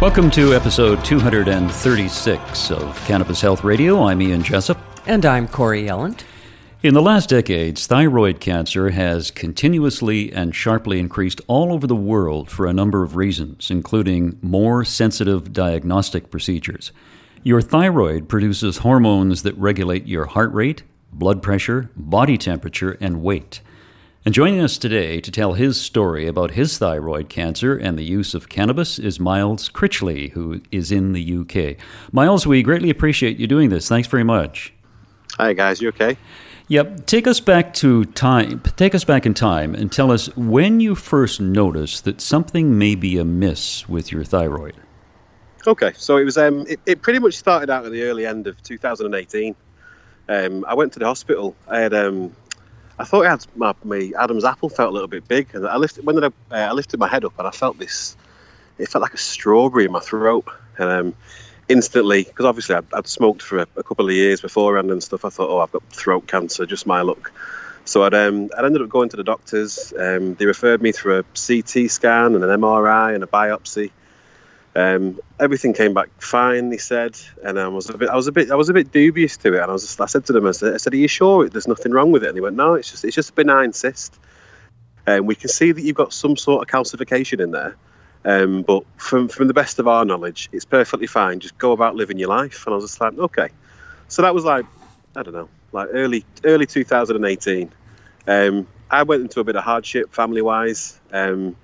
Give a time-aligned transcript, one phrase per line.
[0.00, 4.04] Welcome to episode 236 of Cannabis Health Radio.
[4.04, 4.78] I'm Ian Jessup.
[5.08, 6.22] And I'm Corey Yelland.
[6.84, 12.48] In the last decades, thyroid cancer has continuously and sharply increased all over the world
[12.48, 16.92] for a number of reasons, including more sensitive diagnostic procedures.
[17.42, 23.62] Your thyroid produces hormones that regulate your heart rate, blood pressure, body temperature, and weight.
[24.28, 28.34] And joining us today to tell his story about his thyroid cancer and the use
[28.34, 31.82] of cannabis is Miles Critchley, who is in the UK.
[32.12, 33.88] Miles, we greatly appreciate you doing this.
[33.88, 34.74] Thanks very much.
[35.38, 36.18] Hi guys, you okay?
[36.66, 37.06] Yep.
[37.06, 38.60] Take us back to time.
[38.76, 42.96] Take us back in time and tell us when you first noticed that something may
[42.96, 44.74] be amiss with your thyroid.
[45.66, 48.46] Okay, so it was um, it, it pretty much started out at the early end
[48.46, 49.56] of 2018.
[50.28, 51.56] Um, I went to the hospital.
[51.66, 52.36] I had um,
[52.98, 55.76] I thought I had my, my Adam's apple felt a little bit big, and I
[55.76, 58.16] lifted when I, uh, I lifted my head up, and I felt this.
[58.78, 60.46] It felt like a strawberry in my throat,
[60.76, 61.14] and um,
[61.68, 65.24] instantly, because obviously I'd, I'd, smoked for a, a, couple of years beforehand and stuff.
[65.24, 67.32] I thought, oh, I've got throat cancer, just my luck.
[67.84, 69.92] So I'd, um, I'd ended up going to the doctors.
[69.98, 73.90] Um, they referred me through a CT scan and an MRI and a biopsy.
[74.74, 78.32] Um, everything came back fine, he said, and I was a bit, I was a
[78.32, 79.60] bit, I was a bit dubious to it.
[79.60, 81.48] And I was, just, I said to them, I said, I said, "Are you sure
[81.48, 83.72] there's nothing wrong with it?" And they went, "No, it's just, it's just a benign
[83.72, 84.18] cyst.
[85.06, 87.76] And um, we can see that you've got some sort of calcification in there,
[88.24, 91.40] um, but from from the best of our knowledge, it's perfectly fine.
[91.40, 93.48] Just go about living your life." And I was just like, "Okay."
[94.08, 94.66] So that was like,
[95.16, 97.72] I don't know, like early early 2018.
[98.26, 101.00] Um, I went into a bit of hardship family wise.
[101.12, 101.56] Um,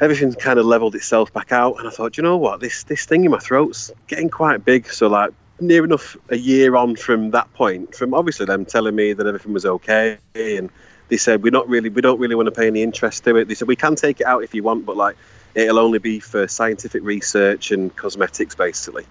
[0.00, 3.04] everything kind of leveled itself back out, and I thought, you know what, this this
[3.04, 4.90] thing in my throat's getting quite big.
[4.90, 9.12] So like near enough a year on from that point, from obviously them telling me
[9.12, 10.70] that everything was okay, and
[11.08, 13.48] they said we're not really, we don't really want to pay any interest to it.
[13.48, 15.16] They said we can take it out if you want, but like
[15.54, 19.06] it'll only be for scientific research and cosmetics, basically.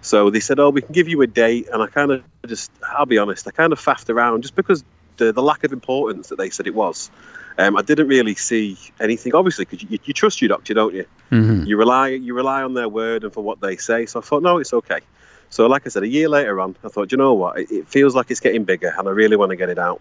[0.00, 2.70] So they said, oh, we can give you a date, and I kind of just,
[2.86, 4.84] I'll be honest, I kind of faffed around just because
[5.16, 7.10] the the lack of importance that they said it was.
[7.58, 11.06] Um, I didn't really see anything, obviously, because you, you, trust your doctor, don't you?
[11.32, 11.64] Mm-hmm.
[11.64, 14.06] You rely you rely on their word and for what they say.
[14.06, 15.00] So I thought, no, it's okay.
[15.50, 17.58] So, like I said, a year later on, I thought, you know what?
[17.58, 20.00] It, it feels like it's getting bigger, and I really want to get it out.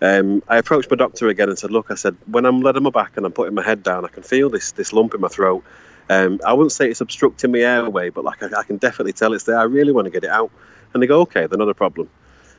[0.00, 2.90] Um, I approached my doctor again and said, look, I said, when I'm letting my
[2.90, 5.28] back and I'm putting my head down, I can feel this this lump in my
[5.28, 5.64] throat.
[6.10, 9.34] Um, I wouldn't say it's obstructing my airway, but like I, I, can definitely tell
[9.34, 9.58] it's there.
[9.58, 10.50] I really want to get it out.
[10.94, 12.08] And they go, okay, then not a problem.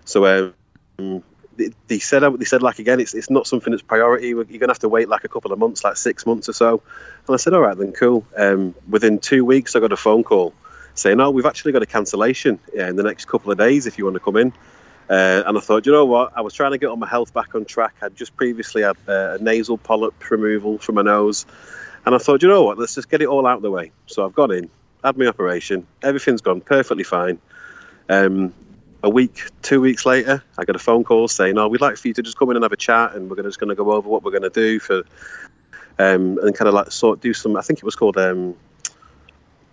[0.05, 0.53] So
[0.99, 1.23] um,
[1.87, 4.29] they said they said like again it's it's not something that's priority.
[4.29, 6.81] You're gonna have to wait like a couple of months, like six months or so.
[7.27, 8.25] And I said, all right, then cool.
[8.35, 10.53] Um, within two weeks, I got a phone call
[10.95, 14.05] saying, oh, we've actually got a cancellation in the next couple of days if you
[14.05, 14.53] want to come in.
[15.09, 16.33] Uh, and I thought, you know what?
[16.35, 17.95] I was trying to get all my health back on track.
[18.01, 21.45] I'd just previously had uh, a nasal polyp removal from my nose,
[22.05, 22.77] and I thought, you know what?
[22.77, 23.91] Let's just get it all out of the way.
[24.05, 24.69] So I've gone in,
[25.03, 25.87] had my operation.
[26.03, 27.39] Everything's gone perfectly fine.
[28.07, 28.53] Um,
[29.01, 32.07] a week, two weeks later, I got a phone call saying, "Oh, we'd like for
[32.07, 33.91] you to just come in and have a chat, and we're just going to go
[33.91, 35.03] over what we're going to do for,
[35.97, 37.55] um, and kind of like sort do some.
[37.55, 38.55] I think it was called, um,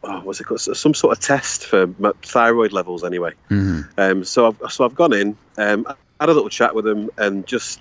[0.04, 0.60] oh, what's it called?
[0.60, 1.88] Some sort of test for
[2.22, 3.32] thyroid levels, anyway.
[3.50, 3.98] Mm-hmm.
[3.98, 5.86] Um, so I've so I've gone in, um,
[6.20, 7.80] had a little chat with them, and just,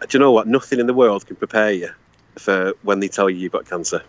[0.00, 0.46] do you know what?
[0.46, 1.90] Nothing in the world can prepare you
[2.36, 4.02] for when they tell you you've got cancer.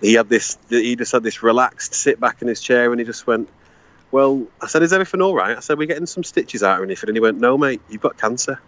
[0.00, 0.56] He had this.
[0.70, 3.50] He just had this relaxed sit back in his chair, and he just went
[4.10, 5.56] well, I said, is everything all right?
[5.56, 7.08] I said, we're getting some stitches out or anything.
[7.08, 8.60] And he went, no, mate, you've got cancer.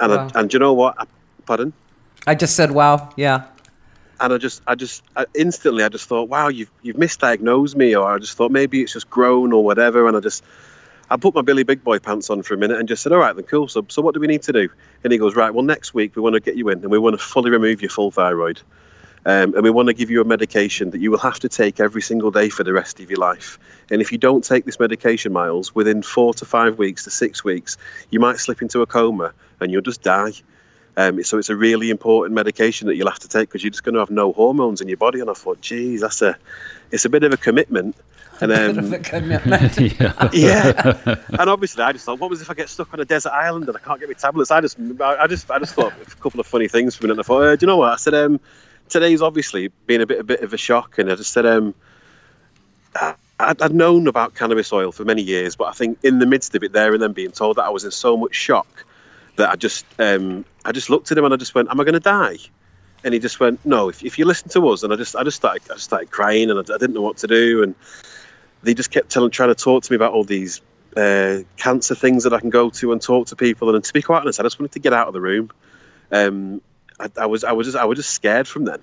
[0.00, 0.30] And, wow.
[0.34, 0.94] I, and you know what?
[0.98, 1.04] I,
[1.44, 1.72] pardon?
[2.26, 3.46] I just said, wow, yeah.
[4.20, 7.94] And I just, I just, I, instantly, I just thought, wow, you've, you've misdiagnosed me.
[7.96, 10.06] Or I just thought maybe it's just grown or whatever.
[10.06, 10.44] And I just,
[11.10, 13.18] I put my Billy Big Boy pants on for a minute and just said, all
[13.18, 13.66] right, then cool.
[13.66, 14.68] So, so what do we need to do?
[15.02, 16.98] And he goes, right, well, next week we want to get you in and we
[16.98, 18.60] want to fully remove your full thyroid.
[19.26, 21.80] Um, and we want to give you a medication that you will have to take
[21.80, 23.58] every single day for the rest of your life.
[23.90, 27.42] And if you don't take this medication, Miles, within four to five weeks to six
[27.42, 27.76] weeks,
[28.10, 30.32] you might slip into a coma and you'll just die.
[30.96, 33.84] Um, so it's a really important medication that you'll have to take because you're just
[33.84, 35.20] going to have no hormones in your body.
[35.20, 36.36] And I thought, geez, that's a,
[36.90, 37.96] it's a bit of a commitment.
[38.40, 40.28] And um, yeah.
[40.32, 41.14] yeah.
[41.38, 43.68] and obviously, I just thought, what was if I get stuck on a desert island
[43.68, 44.50] and I can't get my tablets?
[44.50, 47.20] I just, I just, I just thought a couple of funny things for a minute.
[47.20, 47.92] I thought, uh, do you know what?
[47.92, 48.40] I said, um,
[48.88, 51.74] today's obviously been a bit a bit of a shock, and I just said, um,
[53.40, 56.54] I'd, I'd known about cannabis oil for many years, but I think in the midst
[56.54, 58.84] of it, there and then being told that I was in so much shock
[59.36, 61.84] that I just um, I just looked at him and I just went, "Am I
[61.84, 62.38] going to die?"
[63.04, 65.22] And he just went, "No, if, if you listen to us." And I just I
[65.24, 67.62] just started I just started crying and I, I didn't know what to do.
[67.62, 67.74] And
[68.62, 70.60] they just kept telling, trying to talk to me about all these
[70.96, 73.74] uh, cancer things that I can go to and talk to people.
[73.74, 75.50] And to be quite honest, I just wanted to get out of the room.
[76.10, 76.60] Um,
[77.00, 78.80] I, I was I was just I was just scared from then.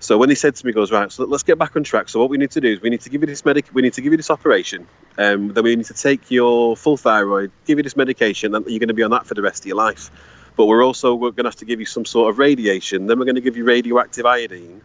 [0.00, 1.10] So when he said to me, goes right.
[1.10, 2.08] So let's get back on track.
[2.08, 3.66] So what we need to do is we need to give you this medic.
[3.72, 4.86] We need to give you this operation.
[5.16, 8.78] Um, then we need to take your full thyroid, give you this medication, and you're
[8.78, 10.10] going to be on that for the rest of your life.
[10.56, 13.06] But we're also we're going to have to give you some sort of radiation.
[13.06, 14.82] Then we're going to give you radioactive iodine,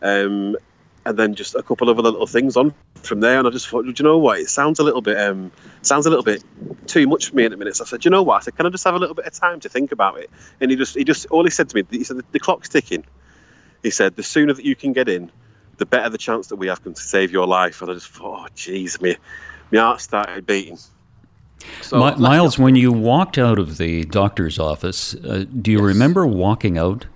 [0.00, 0.56] um,
[1.04, 3.38] and then just a couple of other little things on from there.
[3.38, 4.38] And I just thought, do you know what?
[4.38, 5.50] It sounds a little bit um,
[5.82, 6.44] sounds a little bit
[6.86, 7.76] too much for me in a minute.
[7.76, 8.36] So I said, do you know what?
[8.36, 10.30] I said, can I just have a little bit of time to think about it?
[10.60, 13.04] And he just he just all he said to me, he said the clock's ticking
[13.82, 15.30] he said, the sooner that you can get in,
[15.78, 17.82] the better the chance that we have to save your life.
[17.82, 19.16] And I just thought, oh, jeez, me,
[19.70, 20.78] my heart started beating.
[21.80, 25.86] So, My, Miles, when you walked out of the doctor's office, uh, do you yes.
[25.86, 27.06] remember walking out?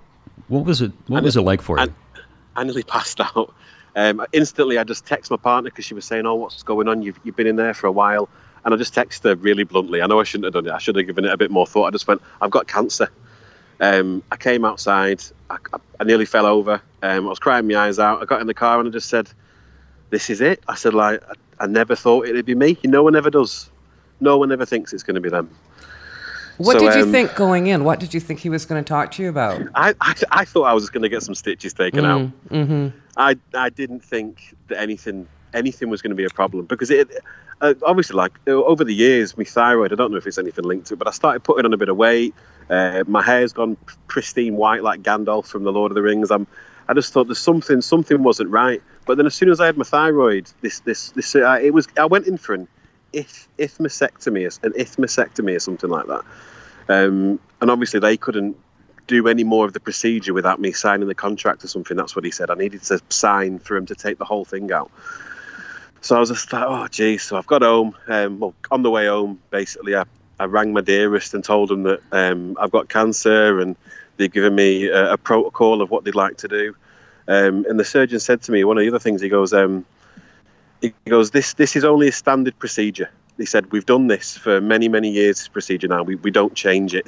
[0.47, 0.93] What was it?
[1.07, 1.93] What was it like for you?
[2.15, 2.21] I,
[2.55, 3.53] I nearly passed out.
[3.97, 7.01] Um, instantly, I just texted my partner because she was saying, "Oh, what's going on?
[7.01, 8.29] You've, you've been in there for a while."
[8.63, 10.03] And I just texted her really bluntly.
[10.03, 10.75] I know I shouldn't have done it.
[10.75, 11.85] I should have given it a bit more thought.
[11.85, 13.09] I just went, "I've got cancer."
[13.79, 15.23] Um, I came outside.
[15.49, 15.57] I,
[15.99, 16.79] I nearly fell over.
[17.01, 18.21] Um, I was crying my eyes out.
[18.21, 19.29] I got in the car and I just said,
[20.11, 22.77] "This is it." I said, "Like I, I never thought it'd be me.
[22.83, 23.67] No one ever does.
[24.19, 25.49] No one ever thinks it's going to be them."
[26.57, 27.83] What so, did you um, think going in?
[27.83, 29.61] What did you think he was going to talk to you about?
[29.75, 32.49] I, I, I thought I was going to get some stitches taken mm, out.
[32.49, 32.97] Mm-hmm.
[33.17, 37.09] I, I didn't think that anything anything was going to be a problem because it
[37.61, 40.87] uh, obviously like over the years my thyroid I don't know if it's anything linked
[40.87, 42.35] to it but I started putting on a bit of weight
[42.69, 43.77] uh, my hair's gone
[44.07, 46.31] pristine white like Gandalf from the Lord of the Rings.
[46.31, 46.47] I'm,
[46.87, 48.81] I just thought there's something, something wasn't right.
[49.05, 51.87] But then as soon as I had my thyroid, this, this, this, uh, it was.
[51.97, 52.67] I went in for an
[53.13, 56.25] if isthmusectomy, an isthmusectomy or something like that.
[56.89, 58.57] Um, and obviously they couldn't
[59.07, 61.97] do any more of the procedure without me signing the contract or something.
[61.97, 62.49] That's what he said.
[62.49, 64.91] I needed to sign for him to take the whole thing out.
[66.01, 67.23] So I was just like, oh, geez.
[67.23, 67.95] So I've got home.
[68.07, 70.03] Um, well, on the way home, basically, I
[70.39, 73.75] I rang my dearest and told them that um, I've got cancer and
[74.17, 76.75] they've given me a, a, protocol of what they'd like to do.
[77.27, 79.85] Um, and the surgeon said to me, one of the other things, he goes, um,
[80.81, 83.09] he goes, this this is only a standard procedure.
[83.37, 86.03] He said, we've done this for many, many years, this procedure now.
[86.03, 87.07] We, we don't change it.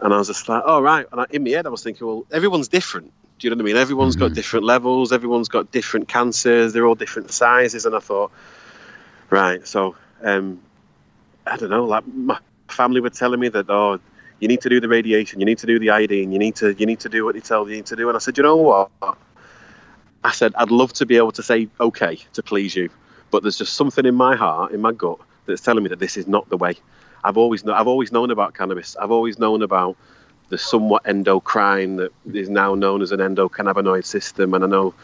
[0.00, 1.06] And I was just like, oh, right.
[1.12, 3.12] And I, in my head, I was thinking, well, everyone's different.
[3.38, 3.76] Do you know what I mean?
[3.76, 4.28] Everyone's mm-hmm.
[4.28, 5.12] got different levels.
[5.12, 6.72] Everyone's got different cancers.
[6.72, 7.86] They're all different sizes.
[7.86, 8.32] And I thought,
[9.30, 9.66] right.
[9.66, 10.60] So um,
[11.46, 12.38] I don't know, like my
[12.68, 13.98] family were telling me that, oh,
[14.38, 16.74] you need to do the radiation, you need to do the iodine, you need to
[16.74, 18.08] you need to do what they tell you need to do.
[18.08, 18.90] And I said, you know what?
[20.22, 22.90] I said, I'd love to be able to say okay to please you,
[23.30, 26.16] but there's just something in my heart, in my gut, that's telling me that this
[26.16, 26.76] is not the way.
[27.22, 28.96] I've always I've always known about cannabis.
[28.96, 29.96] I've always known about
[30.48, 34.94] the somewhat endocrine that is now known as an endocannabinoid system, and I know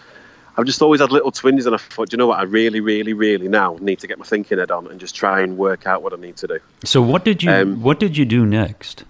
[0.57, 3.13] I've just always had little twinges, and I thought, you know what, I really, really,
[3.13, 6.03] really now need to get my thinking head on and just try and work out
[6.03, 6.59] what I need to do.
[6.85, 9.05] So, what did you um, what did you do next?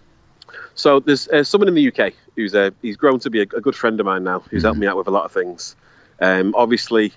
[0.75, 3.61] So, there's uh, someone in the UK who's uh, he's grown to be a, a,
[3.61, 4.67] good friend of mine now, who's mm-hmm.
[4.67, 5.77] helped me out with a lot of things.
[6.21, 7.13] Um, obviously,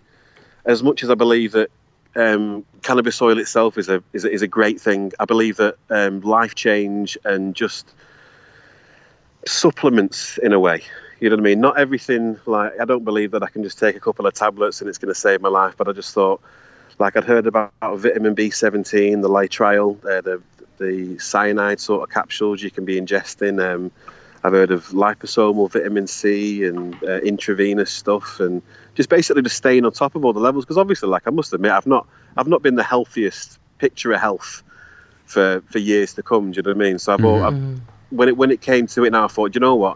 [0.64, 1.72] as much as I believe that
[2.16, 5.76] um, cannabis oil itself is a, is a, is a great thing, I believe that
[5.90, 7.92] um, life change and just
[9.46, 10.84] supplements in a way
[11.20, 11.62] you know what I mean?
[11.62, 14.80] Not everything, like, I don't believe that I can just take a couple of tablets
[14.80, 16.42] and it's going to save my life, but I just thought,
[16.98, 20.42] like, I'd heard about vitamin B17, the Laetrile, uh, the,
[20.78, 23.62] the cyanide sort of capsules you can be ingesting.
[23.62, 23.92] Um,
[24.44, 28.62] I've heard of liposomal vitamin C and uh, intravenous stuff, and
[29.00, 30.66] just basically just staying on top of all the levels.
[30.66, 34.20] Because obviously, like I must admit, I've not I've not been the healthiest picture of
[34.20, 34.62] health
[35.24, 36.52] for for years to come.
[36.52, 37.00] Do you know what I mean?
[37.00, 37.76] So I've, mm-hmm.
[37.76, 39.96] I've when it when it came to it now, I thought, you know what,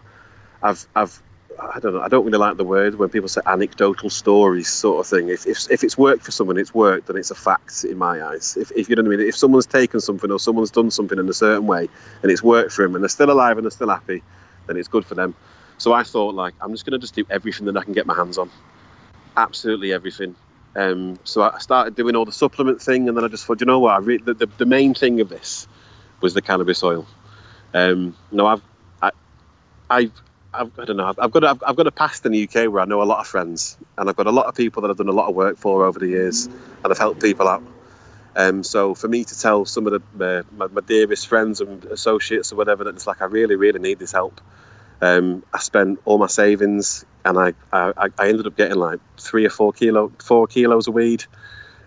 [0.62, 1.20] I've I've
[1.60, 2.00] I don't know.
[2.00, 5.28] I don't really like the word when people say anecdotal stories, sort of thing.
[5.28, 8.24] If, if, if it's worked for someone, it's worked, then it's a fact in my
[8.24, 8.56] eyes.
[8.56, 11.18] If, if you know what I mean, if someone's taken something or someone's done something
[11.18, 11.88] in a certain way
[12.22, 14.22] and it's worked for them and they're still alive and they're still happy,
[14.66, 15.34] then it's good for them.
[15.78, 18.06] So I thought, like, I'm just going to just do everything that I can get
[18.06, 18.50] my hands on,
[19.36, 20.34] absolutely everything.
[20.76, 23.66] Um, so I started doing all the supplement thing, and then I just thought, you
[23.66, 24.04] know what?
[24.04, 25.68] Re- the, the, the main thing of this
[26.20, 27.06] was the cannabis oil.
[27.72, 28.62] Um, no, I've
[29.00, 29.10] I,
[29.88, 30.12] I've
[30.52, 31.12] I've, I don't know.
[31.18, 33.20] I've got a, I've got a past in the UK where I know a lot
[33.20, 35.34] of friends, and I've got a lot of people that I've done a lot of
[35.34, 37.62] work for over the years, and I've helped people out.
[38.36, 41.84] Um, so for me to tell some of the uh, my, my, dearest friends and
[41.84, 44.40] associates or whatever that it's like I really really need this help.
[45.04, 49.44] Um, I spent all my savings, and I, I I ended up getting like three
[49.44, 51.24] or four kilo four kilos of weed.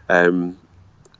[0.08, 0.58] Um,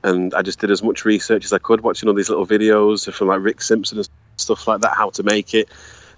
[0.04, 3.12] and I just did as much research as I could, watching all these little videos
[3.12, 5.68] from like Rick Simpson and stuff like that, how to make it.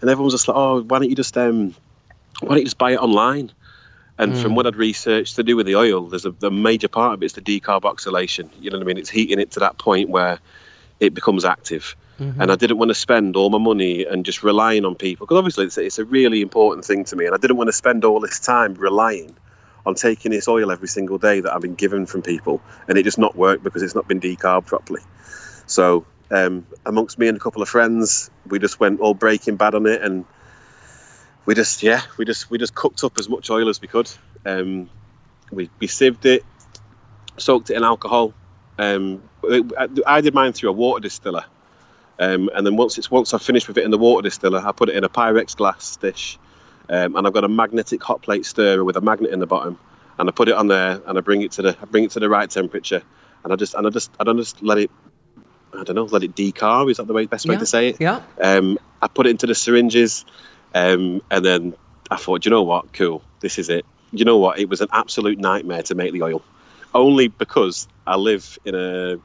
[0.02, 1.74] And everyone's just like, "Oh, why don't you just um,
[2.40, 3.50] why don't you just buy it online?"
[4.18, 4.42] And mm.
[4.42, 7.22] from what I'd researched to do with the oil, there's a the major part of
[7.22, 8.50] it is the decarboxylation.
[8.60, 8.98] You know what I mean?
[8.98, 10.40] It's heating it to that point where
[11.00, 11.96] it becomes active.
[12.20, 12.40] Mm-hmm.
[12.40, 15.38] And I didn't want to spend all my money and just relying on people because
[15.38, 17.24] obviously it's, it's a really important thing to me.
[17.24, 19.34] And I didn't want to spend all this time relying
[19.86, 23.04] on taking this oil every single day that I've been given from people, and it
[23.04, 25.00] just not worked because it's not been decarb properly.
[25.66, 29.74] So um, amongst me and a couple of friends, we just went all Breaking Bad
[29.74, 30.24] on it, and
[31.46, 34.10] we just yeah, we just we just cooked up as much oil as we could.
[34.44, 34.90] Um,
[35.50, 36.44] we we sieved it,
[37.38, 38.34] soaked it in alcohol.
[38.78, 39.22] Um,
[40.06, 41.44] I did mine through a water distiller,
[42.20, 44.70] um, and then once it's once I've finished with it in the water distiller, I
[44.70, 46.38] put it in a Pyrex glass dish
[46.90, 49.78] um, and I've got a magnetic hot plate stirrer with a magnet in the bottom,
[50.18, 52.10] and I put it on there, and I bring it to the I bring it
[52.12, 53.02] to the right temperature,
[53.44, 54.90] and I just and I just I don't just let it.
[55.72, 56.90] I don't know, let it decarb.
[56.90, 58.00] Is that the way, best way to say it?
[58.00, 58.22] Yeah.
[58.42, 60.24] Um, I put it into the syringes,
[60.74, 61.74] um, and then
[62.10, 63.86] I thought, you know what, cool, this is it.
[64.10, 64.58] You know what?
[64.58, 66.42] It was an absolute nightmare to make the oil,
[66.92, 69.20] only because I live in a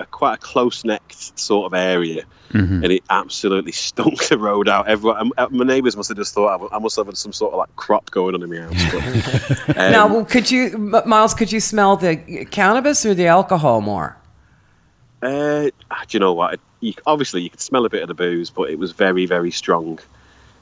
[0.00, 2.84] a quite a close necked sort of area, mm-hmm.
[2.84, 4.88] and it absolutely stunk the road out.
[4.88, 7.52] Everyone, um, uh, my neighbours must have just thought I must have had some sort
[7.52, 9.66] of like crop going on in my house.
[9.66, 11.34] But, um, now, could you, Miles?
[11.34, 14.16] Could you smell the cannabis or the alcohol more?
[15.22, 15.72] Uh, do
[16.10, 16.60] you know what?
[16.80, 19.50] You, obviously, you could smell a bit of the booze, but it was very, very
[19.50, 19.98] strong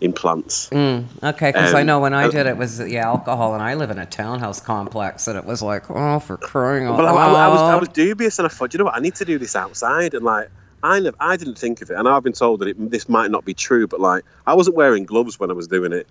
[0.04, 0.68] in plants.
[0.68, 3.62] Mm, okay, because um, I know when I uh, did it was yeah alcohol, and
[3.62, 7.16] I live in a townhouse complex, and it was like oh for crying out loud.
[7.16, 9.24] I, I, was I was dubious, and I thought you know what I need to
[9.24, 10.50] do this outside, and like
[10.82, 13.30] I never, I didn't think of it, and I've been told that it, this might
[13.30, 16.06] not be true, but like I wasn't wearing gloves when I was doing it,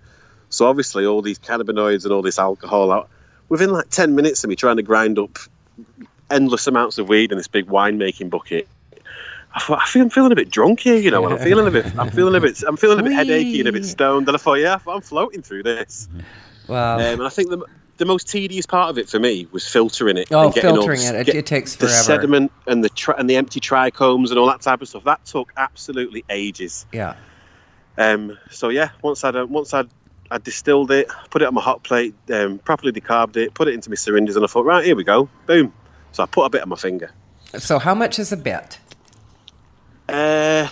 [0.48, 3.08] so obviously all these cannabinoids and all this alcohol out
[3.48, 5.38] within like ten minutes of me trying to grind up
[6.30, 8.66] endless amounts of weed in this big winemaking bucket
[9.54, 11.66] I thought I feel I'm feeling a bit drunk here, you know, and I'm feeling
[11.66, 14.28] a bit I'm feeling a bit I'm feeling a bit headachy and a bit stoned,
[14.28, 16.08] and I thought, yeah, I'm floating through this.
[16.66, 16.96] Wow.
[16.96, 17.64] Um, and I think the
[17.96, 20.28] the most tedious part of it for me was filtering it.
[20.32, 21.28] Oh, filtering all, it.
[21.28, 21.92] It, it, takes forever.
[21.92, 25.04] The sediment and the tri- and the empty trichomes and all that type of stuff.
[25.04, 26.86] That took absolutely ages.
[26.92, 27.14] Yeah.
[27.96, 28.36] Um.
[28.50, 29.84] So yeah, once I once I
[30.30, 33.74] I distilled it, put it on my hot plate, um, properly decarbed it, put it
[33.74, 35.72] into my syringes, and I thought, right, here we go, boom.
[36.12, 37.12] So I put a bit on my finger.
[37.58, 38.78] So how much is a bit?
[40.08, 40.68] Uh,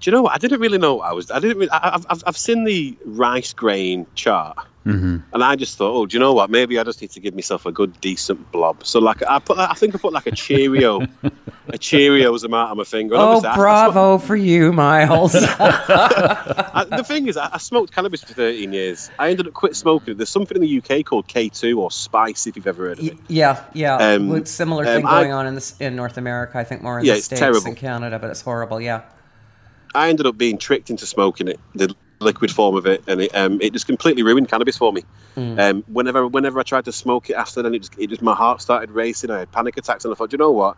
[0.00, 0.34] do you know what?
[0.34, 1.30] I didn't really know what I was.
[1.30, 1.58] I didn't.
[1.58, 5.18] Really, I, have I've seen the rice grain chart, mm-hmm.
[5.32, 6.50] and I just thought, oh, do you know what?
[6.50, 8.84] Maybe I just need to give myself a good, decent blob.
[8.84, 9.58] So, like, I put.
[9.58, 11.00] I think I put like a Cheerio,
[11.68, 13.14] a Cheerios the amount on my finger.
[13.16, 15.32] oh, bravo I, I for you, Miles.
[15.32, 19.10] the thing is, I, smoked cannabis for 13 years.
[19.18, 20.18] I ended up quit smoking.
[20.18, 23.16] There's something in the UK called K2 or Spice, if you've ever heard of it.
[23.28, 23.96] Yeah, yeah.
[23.96, 26.58] Um, similar thing um, going on in this, in North America.
[26.58, 27.66] I think more in yeah, the states terrible.
[27.66, 28.78] and Canada, but it's horrible.
[28.78, 29.02] Yeah.
[29.96, 33.34] I ended up being tricked into smoking it, the liquid form of it, and it,
[33.34, 35.02] um, it just completely ruined cannabis for me.
[35.36, 35.58] Mm.
[35.58, 38.34] Um, whenever whenever I tried to smoke it after, then it just, it just my
[38.34, 39.30] heart started racing.
[39.30, 40.76] I had panic attacks, and I thought, you know what?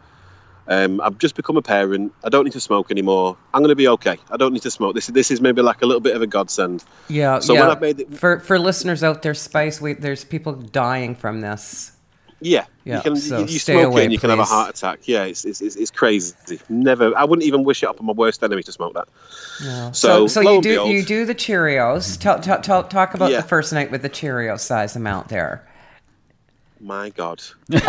[0.69, 2.13] Um, I've just become a parent.
[2.23, 3.39] I don't need to smoke anymore.
[3.55, 4.19] I'm going to be okay.
[4.31, 4.95] I don't need to smoke.
[4.95, 6.85] This this is maybe like a little bit of a godsend.
[7.09, 7.39] Yeah.
[7.39, 7.61] So yeah.
[7.61, 11.41] when I've made it, for for listeners out there, Spice, we, there's people dying from
[11.41, 11.93] this.
[12.41, 12.97] Yeah, yeah.
[12.97, 14.21] You, can, so you, you smoke away, it and you please.
[14.21, 15.01] can have a heart attack.
[15.09, 16.35] Yeah, it's, it's, it's, crazy.
[16.69, 19.09] Never, I wouldn't even wish it up on my worst enemy to smoke that.
[19.63, 19.91] No.
[19.93, 22.21] So, so, so you do behold, you do the Cheerios.
[22.21, 23.41] Talk, talk, talk, talk about yeah.
[23.41, 25.69] the first night with the Cheerio size amount there.
[26.81, 27.43] My God.
[27.69, 27.83] now,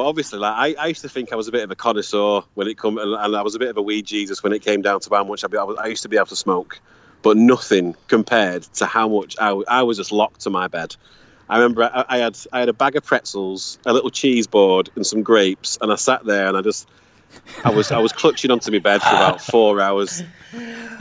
[0.00, 2.68] obviously, like I, I used to think I was a bit of a connoisseur when
[2.68, 5.00] it come, and, I was a bit of a weed Jesus when it came down
[5.00, 5.58] to how much I be.
[5.58, 6.80] I used to be able to smoke,
[7.20, 10.96] but nothing compared to how much I, I was just locked to my bed.
[11.48, 14.90] I remember I, I, had I had a bag of pretzels, a little cheese board,
[14.96, 16.88] and some grapes, and I sat there and I just
[17.64, 20.22] I was I was clutching onto my bed for about four hours,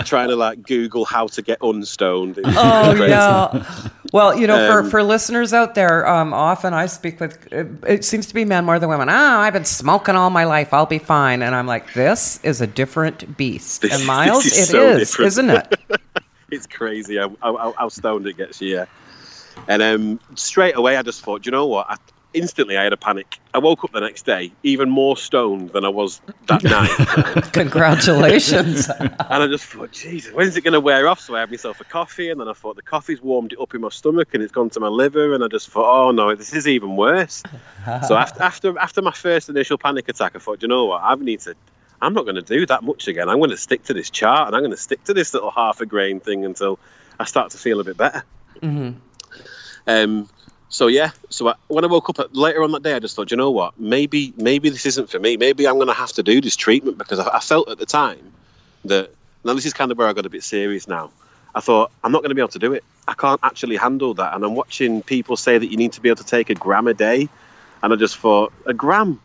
[0.06, 2.40] trying to like Google how to get unstoned.
[2.44, 3.90] Oh yeah.
[4.14, 7.52] Well, you know, um, for, for listeners out there, um, often I speak with.
[7.52, 9.10] It seems to be men more than women.
[9.10, 10.74] Ah, oh, I've been smoking all my life.
[10.74, 11.42] I'll be fine.
[11.42, 13.84] And I'm like, this is a different beast.
[13.84, 15.76] And Miles, is it so is, isn't it?
[16.52, 18.76] it's crazy how, how, how stoned it gets you.
[18.76, 18.86] Yeah.
[19.68, 21.90] And um, straight away, I just thought, you know what?
[21.90, 21.98] I,
[22.36, 23.40] instantly, I had a panic.
[23.54, 26.64] I woke up the next day even more stoned than I was that
[27.36, 27.54] night.
[27.54, 28.90] Congratulations!
[28.90, 31.20] and I just thought, Jesus, when's it going to wear off?
[31.20, 33.74] So I had myself a coffee, and then I thought the coffee's warmed it up
[33.74, 36.36] in my stomach, and it's gone to my liver, and I just thought, oh no,
[36.36, 37.42] this is even worse.
[38.08, 41.02] so after, after after my first initial panic attack, I thought, you know what?
[41.02, 41.56] I need to.
[42.02, 43.30] I'm not going to do that much again.
[43.30, 45.50] I'm going to stick to this chart, and I'm going to stick to this little
[45.50, 46.78] half a grain thing until
[47.18, 48.24] I start to feel a bit better.
[48.62, 49.00] Mm-hmm.
[49.88, 50.30] Um,
[50.70, 53.32] so yeah, so I, when I woke up later on that day, I just thought,
[53.32, 53.80] you know what?
[53.80, 55.38] Maybe maybe this isn't for me.
[55.38, 57.86] Maybe I'm going to have to do this treatment because I, I felt at the
[57.86, 58.34] time
[58.86, 59.12] that
[59.44, 61.12] now this is kind of where I got a bit serious now.
[61.54, 62.84] I thought I'm not going to be able to do it.
[63.08, 64.36] I can't actually handle that.
[64.36, 66.88] And I'm watching people say that you need to be able to take a gram
[66.88, 67.30] a day,
[67.82, 69.22] and I just thought a gram,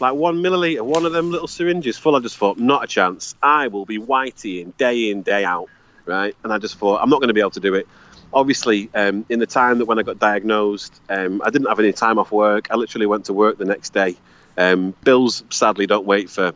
[0.00, 2.16] like one milliliter, one of them little syringes full.
[2.16, 3.34] I just thought not a chance.
[3.42, 5.68] I will be whiteying day in day out,
[6.06, 6.34] right?
[6.44, 7.88] And I just thought I'm not going to be able to do it
[8.34, 11.92] obviously, um, in the time that when I got diagnosed, um, I didn't have any
[11.92, 12.68] time off work.
[12.70, 14.16] I literally went to work the next day.
[14.58, 16.52] Um, bills sadly don't wait for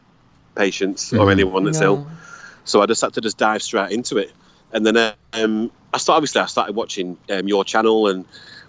[0.54, 1.30] patients or mm-hmm.
[1.30, 1.86] anyone that's no.
[1.86, 2.06] ill,
[2.64, 4.32] so I just had to just dive straight into it.
[4.72, 8.24] And then um, I started, obviously I started watching um, your channel and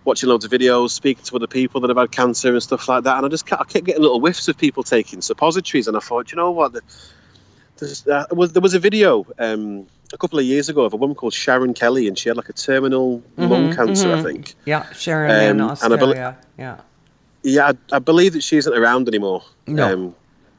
[0.06, 3.04] watching loads of videos, speaking to other people that have had cancer and stuff like
[3.04, 3.18] that.
[3.18, 6.32] And I just I kept getting little whiffs of people taking suppositories, and I thought,
[6.32, 6.76] you know what?
[6.76, 11.16] Uh, was, there was a video um, a couple of years ago of a woman
[11.16, 14.20] called Sharon Kelly, and she had like a terminal mm-hmm, lung cancer, mm-hmm.
[14.20, 14.56] I think.
[14.66, 16.38] Yeah, Sharon um, in Australia.
[16.56, 16.78] Be- yeah.
[17.42, 19.44] Yeah, I, I, believe that she isn't around anymore.
[19.66, 19.94] No.
[19.94, 20.16] Um,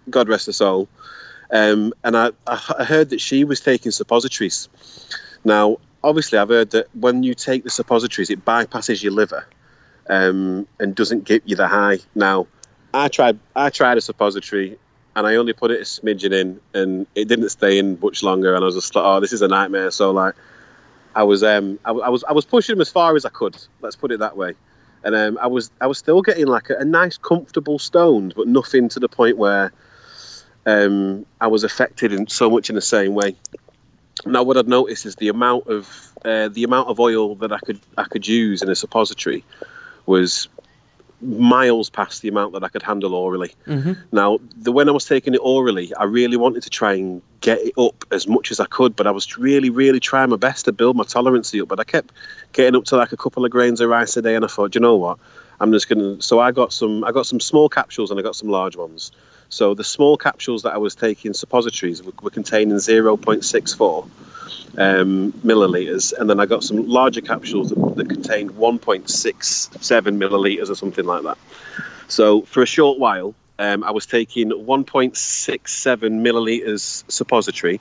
[0.09, 0.89] God rest her soul.
[1.53, 4.69] Um, and I, I heard that she was taking suppositories.
[5.45, 9.47] Now, obviously, I've heard that when you take the suppositories, it bypasses your liver
[10.09, 11.99] um, and doesn't give you the high.
[12.15, 12.47] Now,
[12.93, 14.79] I tried I tried a suppository
[15.17, 18.55] and I only put it a smidgen in, and it didn't stay in much longer.
[18.55, 19.91] And I was just like, oh, this is a nightmare.
[19.91, 20.35] So like,
[21.15, 23.57] I was um, I, I was I was pushing as far as I could.
[23.81, 24.55] Let's put it that way.
[25.03, 28.47] And um, I was I was still getting like a, a nice, comfortable stoned, but
[28.47, 29.73] nothing to the point where
[30.67, 33.35] um, I was affected in so much in the same way.
[34.27, 37.59] Now, what I'd noticed is the amount of uh, the amount of oil that I
[37.59, 39.45] could I could use in a suppository
[40.07, 40.49] was
[41.23, 43.55] miles past the amount that I could handle orally.
[43.67, 43.93] Mm-hmm.
[44.13, 47.59] Now, the when I was taking it orally, I really wanted to try and get
[47.59, 50.67] it up as much as I could, but I was really, really trying my best
[50.67, 51.69] to build my tolerance up.
[51.69, 52.13] But I kept
[52.53, 54.75] getting up to like a couple of grains of rice a day, and I thought,
[54.75, 55.19] you know what,
[55.61, 56.21] I'm just gonna.
[56.23, 59.13] So I got some, I got some small capsules and I got some large ones.
[59.51, 64.09] So the small capsules that I was taking, suppositories, were, were containing 0.64
[64.79, 69.77] um, milliliters, and then I got some larger capsules that, that contained 1.67
[70.17, 71.37] milliliters or something like that.
[72.07, 77.81] So for a short while, um, I was taking 1.67 milliliters suppository,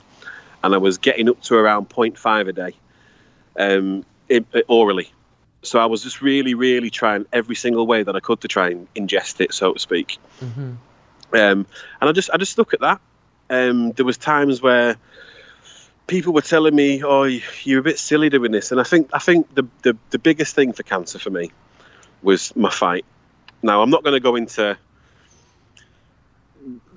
[0.64, 2.74] and I was getting up to around 0.5 a day
[3.56, 5.12] um, it, it, orally.
[5.62, 8.70] So I was just really, really trying every single way that I could to try
[8.70, 10.18] and ingest it, so to speak.
[10.40, 10.72] Mm-hmm.
[11.32, 11.66] Um,
[12.00, 13.00] and I just, I just look at that.
[13.48, 14.96] Um, there was times where
[16.06, 17.24] people were telling me, "Oh,
[17.64, 20.54] you're a bit silly doing this," and I think I think the the, the biggest
[20.54, 21.50] thing for cancer for me
[22.22, 23.04] was my fight.
[23.62, 24.76] Now I'm not going to go into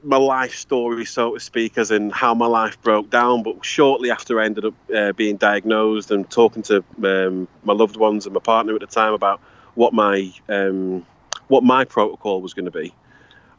[0.04, 3.44] my life story, so to speak, as in how my life broke down.
[3.44, 7.96] But shortly after I ended up uh, being diagnosed and talking to um, my loved
[7.96, 9.40] ones and my partner at the time about
[9.76, 11.06] what my um,
[11.48, 12.94] what my protocol was going to be,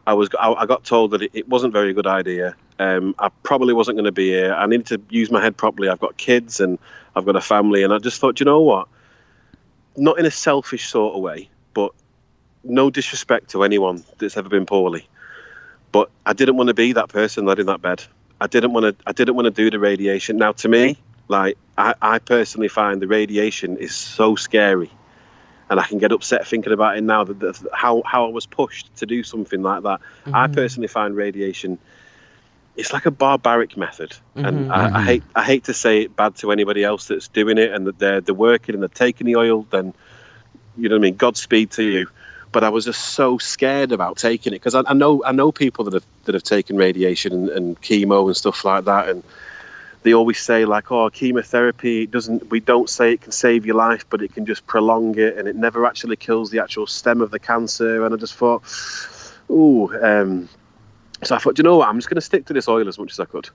[0.06, 2.56] I was I, I got told that it, it, wasn't a very good idea.
[2.78, 4.52] Um, I probably wasn't going to be here.
[4.52, 5.88] I needed to use my head properly.
[5.88, 6.78] I've got kids and
[7.16, 8.88] I've got a family, and I just thought, you know what?
[9.96, 11.92] Not in a selfish sort of way, but
[12.64, 15.08] no disrespect to anyone that's ever been poorly.
[15.92, 18.02] But I didn't want to be that person led in that bed.
[18.40, 19.04] I didn't want to.
[19.06, 20.36] I didn't want to do the radiation.
[20.36, 24.90] Now, to me, like I, I personally find the radiation is so scary
[25.70, 28.46] and I can get upset thinking about it now that, that how how I was
[28.46, 30.00] pushed to do something like that.
[30.00, 30.34] Mm-hmm.
[30.34, 31.78] I personally find radiation
[32.76, 34.96] it's like a barbaric method, mm-hmm, and I, mm-hmm.
[34.96, 37.86] I, hate I hate to say it bad to anybody else that's doing it and
[37.86, 39.66] that they're they're working and they're taking the oil.
[39.70, 39.94] Then
[40.76, 41.16] you know what I mean.
[41.16, 42.08] Godspeed to you.
[42.50, 45.50] But I was just so scared about taking it because I, I, know I know
[45.50, 49.22] people that have that have taken radiation and, and chemo and stuff like that, and
[50.04, 52.50] they always say like, "Oh, chemotherapy doesn't.
[52.50, 55.48] We don't say it can save your life, but it can just prolong it, and
[55.48, 58.62] it never actually kills the actual stem of the cancer." And I just thought,
[59.50, 60.48] "Ooh." Um,
[61.22, 61.88] so I thought, you know what?
[61.88, 63.48] I'm just going to stick to this oil as much as I could.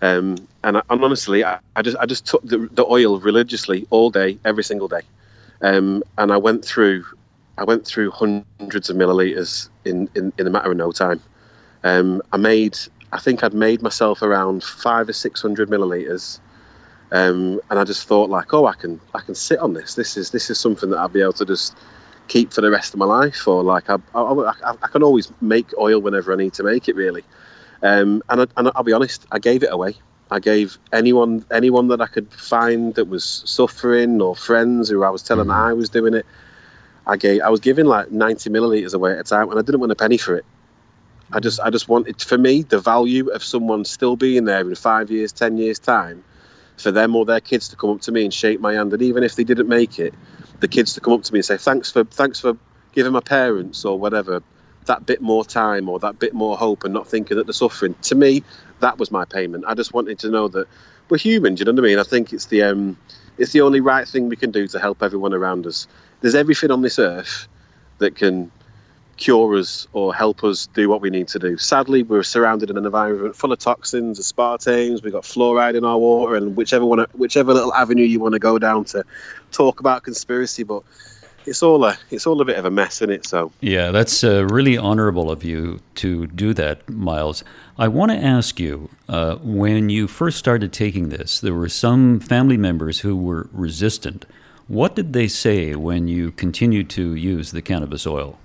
[0.00, 3.86] Um, and, I, and, honestly, I, I, just I just took the, the, oil religiously
[3.90, 5.02] all day, every single day,
[5.60, 7.04] um, and I went through
[7.56, 11.20] I went through hundreds of milliliters in, in, in a matter of no time.
[11.84, 12.78] Um, I made
[13.12, 16.40] I think I'd made myself around five or six hundred milliliters,
[17.10, 19.94] um, and I just thought like, oh, I can I can sit on this.
[19.94, 21.76] This is this is something that I'll be able to just
[22.28, 25.30] keep for the rest of my life, or like I I, I, I can always
[25.40, 27.22] make oil whenever I need to make it, really.
[27.82, 29.94] Um, and, I, and I'll be honest, I gave it away.
[30.30, 35.10] I gave anyone anyone that I could find that was suffering or friends who I
[35.10, 35.68] was telling mm-hmm.
[35.68, 36.24] I was doing it.
[37.06, 39.80] I gave I was giving like 90 milliliters away at a time, and I didn't
[39.80, 40.46] want a penny for it.
[41.32, 44.74] I just I just wanted for me the value of someone still being there in
[44.74, 46.24] five years, ten years time,
[46.76, 49.02] for them or their kids to come up to me and shake my hand, and
[49.02, 50.14] even if they didn't make it,
[50.60, 52.56] the kids to come up to me and say thanks for thanks for
[52.92, 54.42] giving my parents or whatever
[54.86, 57.94] that bit more time or that bit more hope and not thinking that they're suffering.
[58.02, 58.42] To me,
[58.80, 59.64] that was my payment.
[59.66, 60.66] I just wanted to know that
[61.08, 61.54] we're human.
[61.54, 61.98] Do you know what I mean?
[61.98, 62.98] I think it's the um,
[63.38, 65.86] it's the only right thing we can do to help everyone around us.
[66.20, 67.48] There's everything on this earth
[67.98, 68.50] that can
[69.16, 71.56] cure us or help us do what we need to do.
[71.56, 75.02] Sadly, we're surrounded in an environment full of toxins, aspartames.
[75.02, 78.38] We've got fluoride in our water, and whichever one, whichever little avenue you want to
[78.38, 79.04] go down to
[79.50, 80.82] talk about conspiracy, but
[81.46, 83.26] it's all a it's all a bit of a mess, isn't it?
[83.26, 87.44] So yeah, that's uh, really honorable of you to do that, Miles.
[87.78, 92.20] I want to ask you uh, when you first started taking this, there were some
[92.20, 94.26] family members who were resistant.
[94.68, 98.38] What did they say when you continued to use the cannabis oil?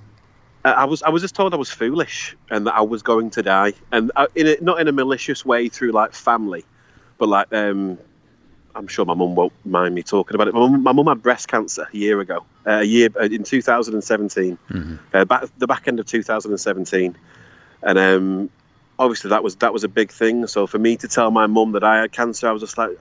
[0.75, 3.43] I was I was just told I was foolish and that I was going to
[3.43, 6.65] die, and I, uh, in a, not in a malicious way through like family,
[7.17, 7.97] but like um,
[8.77, 10.53] I'm sure my mum won't mind me talking about it.
[10.53, 14.95] My mum, had breast cancer a year ago, uh, a year uh, in 2017, mm-hmm.
[15.13, 17.17] uh, back the back end of 2017,
[17.81, 18.49] and um,
[18.99, 20.45] obviously that was that was a big thing.
[20.47, 22.91] So for me to tell my mum that I had cancer, I was just like,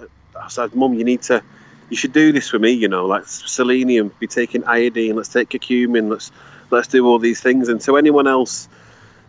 [0.40, 1.42] I said, "Mum, you need to,
[1.90, 2.70] you should do this for me.
[2.70, 6.32] You know, like selenium, be taking iodine, let's take curcumin, let's
[6.70, 8.68] let's do all these things." And to anyone else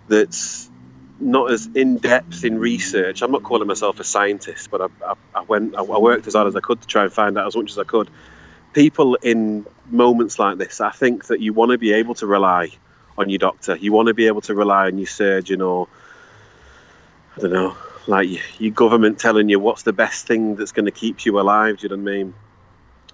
[0.08, 0.69] that's
[1.19, 5.13] not as in depth in research, I'm not calling myself a scientist, but I, I,
[5.36, 7.47] I went, I, I worked as hard as I could to try and find out
[7.47, 8.10] as much as I could.
[8.73, 12.69] People in moments like this, I think that you want to be able to rely
[13.17, 13.76] on your doctor.
[13.76, 15.88] You want to be able to rely on your surgeon or
[17.36, 20.91] I don't know, like your government telling you what's the best thing that's going to
[20.91, 21.78] keep you alive.
[21.78, 22.34] Do you know what I mean?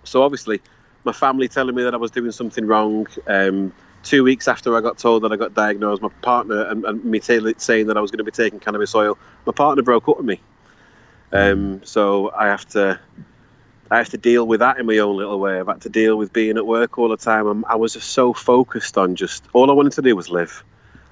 [0.04, 0.62] So obviously,
[1.06, 3.08] my family telling me that I was doing something wrong.
[3.28, 7.04] Um, two weeks after I got told that I got diagnosed, my partner and, and
[7.04, 10.08] me t- saying that I was going to be taking cannabis oil, my partner broke
[10.08, 10.40] up with me.
[11.32, 13.00] Um, so I have to,
[13.90, 15.60] I have to deal with that in my own little way.
[15.60, 17.48] I've had to deal with being at work all the time.
[17.48, 20.64] I'm, I was just so focused on just all I wanted to do was live.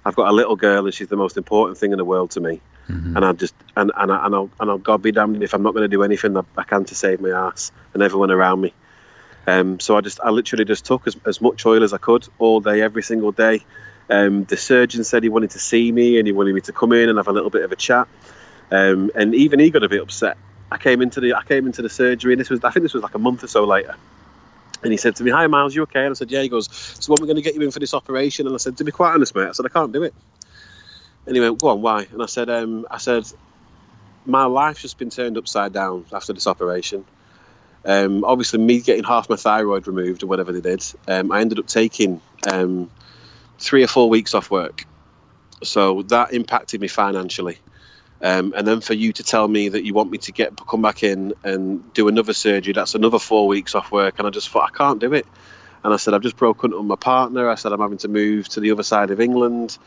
[0.05, 2.39] I've got a little girl, and she's the most important thing in the world to
[2.39, 2.61] me.
[2.87, 3.15] Mm-hmm.
[3.15, 5.63] And I just and and I, and I'll, and I'll God be damned if I'm
[5.63, 8.61] not going to do anything that I can to save my ass and everyone around
[8.61, 8.73] me.
[9.47, 12.27] Um, so I just I literally just took as, as much oil as I could
[12.37, 13.61] all day, every single day.
[14.09, 16.91] Um, the surgeon said he wanted to see me and he wanted me to come
[16.91, 18.07] in and have a little bit of a chat.
[18.69, 20.37] Um, and even he got a bit upset.
[20.71, 22.93] I came into the I came into the surgery and this was I think this
[22.93, 23.95] was like a month or so later.
[24.83, 26.67] And he said to me, "Hi, Miles, you okay?" And I said, "Yeah." He goes,
[26.71, 28.83] "So when we're going to get you in for this operation?" And I said, "To
[28.83, 30.13] be quite honest, mate, I said I can't do it."
[31.27, 33.25] And he went, "Go on, why?" And I said, um, "I said
[34.25, 37.05] my life's just been turned upside down after this operation.
[37.83, 41.59] Um, obviously, me getting half my thyroid removed or whatever they did, um, I ended
[41.59, 42.91] up taking um,
[43.57, 44.85] three or four weeks off work.
[45.63, 47.57] So that impacted me financially.
[48.21, 50.81] Um, and then for you to tell me that you want me to get come
[50.81, 54.19] back in and do another surgery, that's another four weeks off work.
[54.19, 55.25] And I just thought I can't do it.
[55.83, 57.49] And I said I've just broken up my partner.
[57.49, 59.77] I said I'm having to move to the other side of England.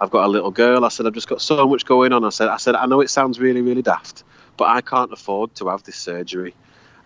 [0.00, 0.84] I've got a little girl.
[0.84, 2.24] I said I've just got so much going on.
[2.24, 4.24] I said I said I know it sounds really really daft,
[4.56, 6.54] but I can't afford to have this surgery.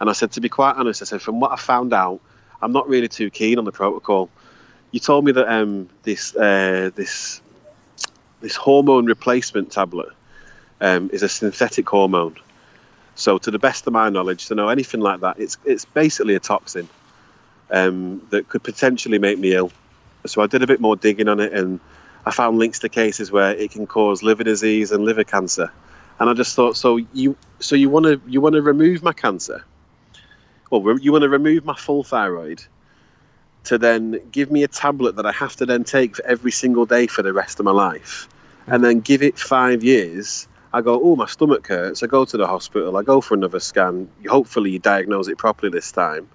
[0.01, 2.21] And I said to be quite honest, I said from what I found out,
[2.61, 4.31] I'm not really too keen on the protocol.
[4.91, 7.41] You told me that um, this uh, this
[8.41, 10.09] this hormone replacement tablet
[10.81, 12.37] um, is a synthetic hormone.
[13.15, 16.37] So, to the best of my knowledge, to know anything like that, it's it's basically
[16.37, 16.89] a toxin
[17.71, 19.73] um, that could potentially make me ill.
[20.27, 21.81] So, I did a bit more digging on it, and
[22.25, 25.73] I found links to cases where it can cause liver disease and liver cancer.
[26.21, 29.13] And I just thought, so you so you want to you want to remove my
[29.13, 29.65] cancer,
[30.71, 32.63] or you want to remove my full thyroid,
[33.65, 36.87] to then give me a tablet that I have to then take for every single
[36.87, 38.29] day for the rest of my life,
[38.67, 42.03] and then give it five years I go, oh, my stomach hurts.
[42.03, 42.97] I go to the hospital.
[42.97, 44.11] I go for another scan.
[44.29, 46.29] Hopefully, you diagnose it properly this time.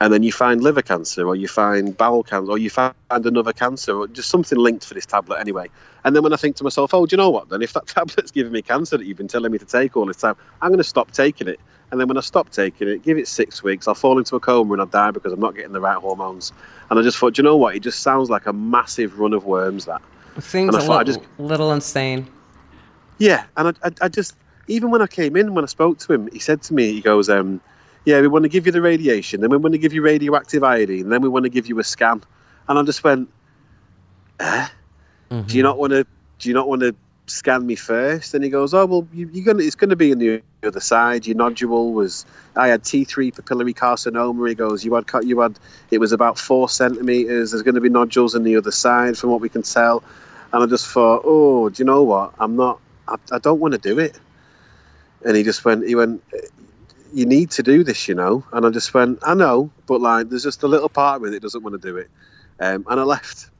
[0.00, 3.52] And then you find liver cancer, or you find bowel cancer, or you find another
[3.52, 5.68] cancer, or just something linked for this tablet anyway.
[6.04, 7.48] And then when I think to myself, oh, do you know what?
[7.48, 10.06] Then if that tablet's giving me cancer that you've been telling me to take all
[10.06, 11.58] this time, I'm going to stop taking it.
[11.90, 14.40] And then when I stop taking it, give it six weeks, I'll fall into a
[14.40, 16.52] coma and I'll die because I'm not getting the right hormones.
[16.90, 17.76] And I just thought, do you know what?
[17.76, 19.84] It just sounds like a massive run of worms.
[19.84, 20.02] That
[20.36, 22.26] it seems a little, just, little insane.
[23.18, 24.36] Yeah, and I, I, I, just
[24.68, 27.00] even when I came in, when I spoke to him, he said to me, he
[27.00, 27.60] goes, um,
[28.04, 30.64] "Yeah, we want to give you the radiation, then we want to give you radioactive
[30.64, 32.22] iodine, then we want to give you a scan."
[32.68, 33.30] And I just went,
[34.40, 34.68] eh?
[35.30, 35.46] mm-hmm.
[35.46, 36.04] "Do you not want to?
[36.38, 36.94] Do you not want to
[37.26, 38.34] scan me first?
[38.34, 39.62] And he goes, "Oh well, you, are gonna.
[39.62, 41.26] It's to be on the other side.
[41.26, 42.24] Your nodule was.
[42.54, 44.48] I had T3 papillary carcinoma.
[44.48, 45.58] He goes, you had you had.
[45.90, 47.50] It was about four centimeters.
[47.50, 50.02] There's going to be nodules on the other side, from what we can tell."
[50.52, 52.34] And I just thought, "Oh, do you know what?
[52.38, 54.18] I'm not." I, I don't want to do it.
[55.24, 56.22] And he just went, he went,
[57.12, 58.44] you need to do this, you know.
[58.52, 61.30] And I just went, I know, but like, there's just a little part of me
[61.30, 62.08] that doesn't want to do it,
[62.60, 63.50] um, and I left.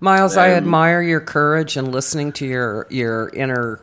[0.00, 3.80] Miles, I Um, admire your courage and listening to your your inner,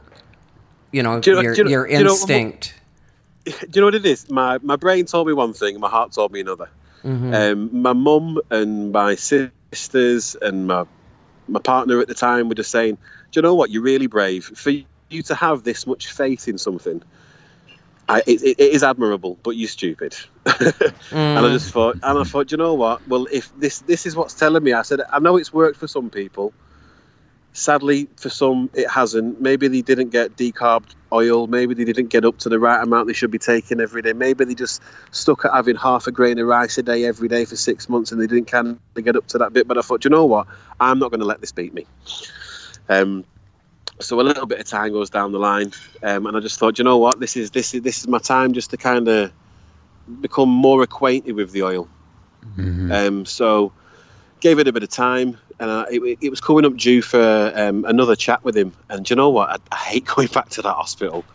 [0.91, 2.73] you know, you know- your, you know- your you know instinct.
[3.45, 4.29] do you know what it is?
[4.29, 6.69] My my brain told me one thing, my heart told me another.
[7.05, 10.85] Um, my mum and my sisters and my
[11.47, 12.97] my partner at the time were just saying,
[13.31, 13.69] "Do you know what?
[13.69, 14.71] You're really brave for
[15.09, 17.01] you to have this much faith in something.
[18.09, 20.15] I, it, it is admirable, but you're stupid."
[21.11, 23.07] And I just thought, and I thought, you know what?
[23.07, 25.87] Well, if this this is what's telling me, I said, I know it's worked for
[25.87, 26.53] some people.
[27.53, 29.41] Sadly, for some, it hasn't.
[29.41, 31.47] Maybe they didn't get decarbed oil.
[31.47, 34.13] Maybe they didn't get up to the right amount they should be taking every day.
[34.13, 37.45] Maybe they just stuck at having half a grain of rice a day every day
[37.45, 39.67] for six months and they didn't kind of get up to that bit.
[39.67, 40.47] But I thought, you know what?
[40.79, 41.87] I'm not going to let this beat me.
[42.89, 43.25] Um,
[43.99, 45.71] so a little bit of time goes down the line,
[46.03, 47.19] um, and I just thought, you know what?
[47.19, 49.31] This is this is this is my time just to kind of
[50.21, 51.87] become more acquainted with the oil.
[52.91, 53.71] Um, so
[54.39, 57.51] gave it a bit of time, and uh, it, it was coming up due for
[57.55, 58.73] um, another chat with him.
[58.89, 59.49] And you know what?
[59.49, 61.25] I, I hate going back to that hospital.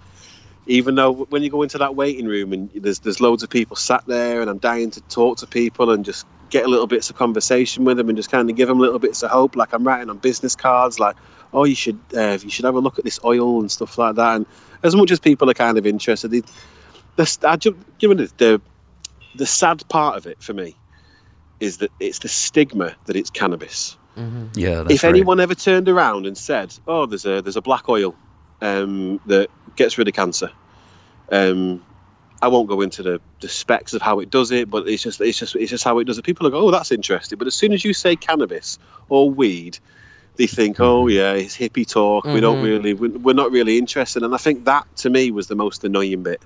[0.66, 3.74] Even though when you go into that waiting room and there's there's loads of people
[3.76, 7.10] sat there, and I'm dying to talk to people and just get a little bits
[7.10, 9.56] of conversation with them and just kind of give them little bits of hope.
[9.56, 11.16] Like I'm writing on business cards, like,
[11.52, 14.16] oh, you should uh, you should have a look at this oil and stuff like
[14.16, 14.36] that.
[14.36, 14.46] And
[14.82, 16.44] as much as people are kind of interested, the
[17.16, 18.60] the given it the
[19.34, 20.76] the sad part of it for me
[21.60, 23.96] is that it's the stigma that it's cannabis.
[24.54, 25.10] Yeah, that's if right.
[25.10, 28.14] anyone ever turned around and said, "Oh, there's a there's a black oil
[28.60, 30.50] um, that gets rid of cancer,"
[31.30, 31.82] um,
[32.42, 35.20] I won't go into the, the specs of how it does it, but it's just
[35.20, 36.24] it's just it's just how it does it.
[36.24, 39.78] People are go, "Oh, that's interesting," but as soon as you say cannabis or weed,
[40.36, 42.24] they think, "Oh, yeah, it's hippie talk.
[42.24, 45.46] We don't really we- we're not really interested." And I think that to me was
[45.46, 46.42] the most annoying bit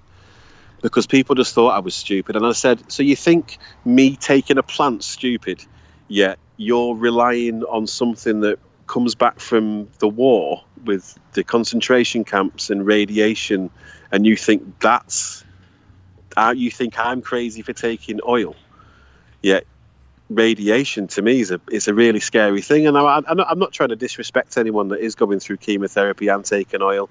[0.83, 2.37] because people just thought I was stupid.
[2.37, 5.64] And I said, "So you think me taking a plant stupid?"
[6.09, 12.70] yet you're relying on something that comes back from the war with the concentration camps
[12.70, 13.70] and radiation,
[14.12, 15.44] and you think that's
[16.37, 18.55] uh, you think I'm crazy for taking oil,
[19.42, 19.64] yet
[20.29, 22.87] radiation to me is a is a really scary thing.
[22.87, 26.29] And I, I'm, not, I'm not trying to disrespect anyone that is going through chemotherapy
[26.29, 27.09] and taking oil.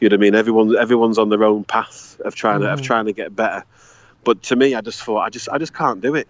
[0.00, 0.34] You know what I mean?
[0.34, 3.64] Everyone everyone's on their own path of trying to of trying to get better.
[4.24, 6.28] But to me, I just thought I just I just can't do it.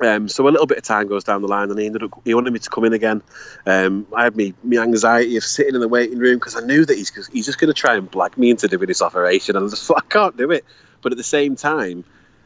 [0.00, 2.10] Um, so a little bit of time goes down the line, and he ended up
[2.24, 3.22] he wanted me to come in again.
[3.66, 6.84] Um, I had me me anxiety of sitting in the waiting room because I knew
[6.84, 9.66] that he's he's just going to try and black me into doing this operation, and
[9.66, 10.64] I just thought I can't do it.
[11.02, 12.04] But at the same time,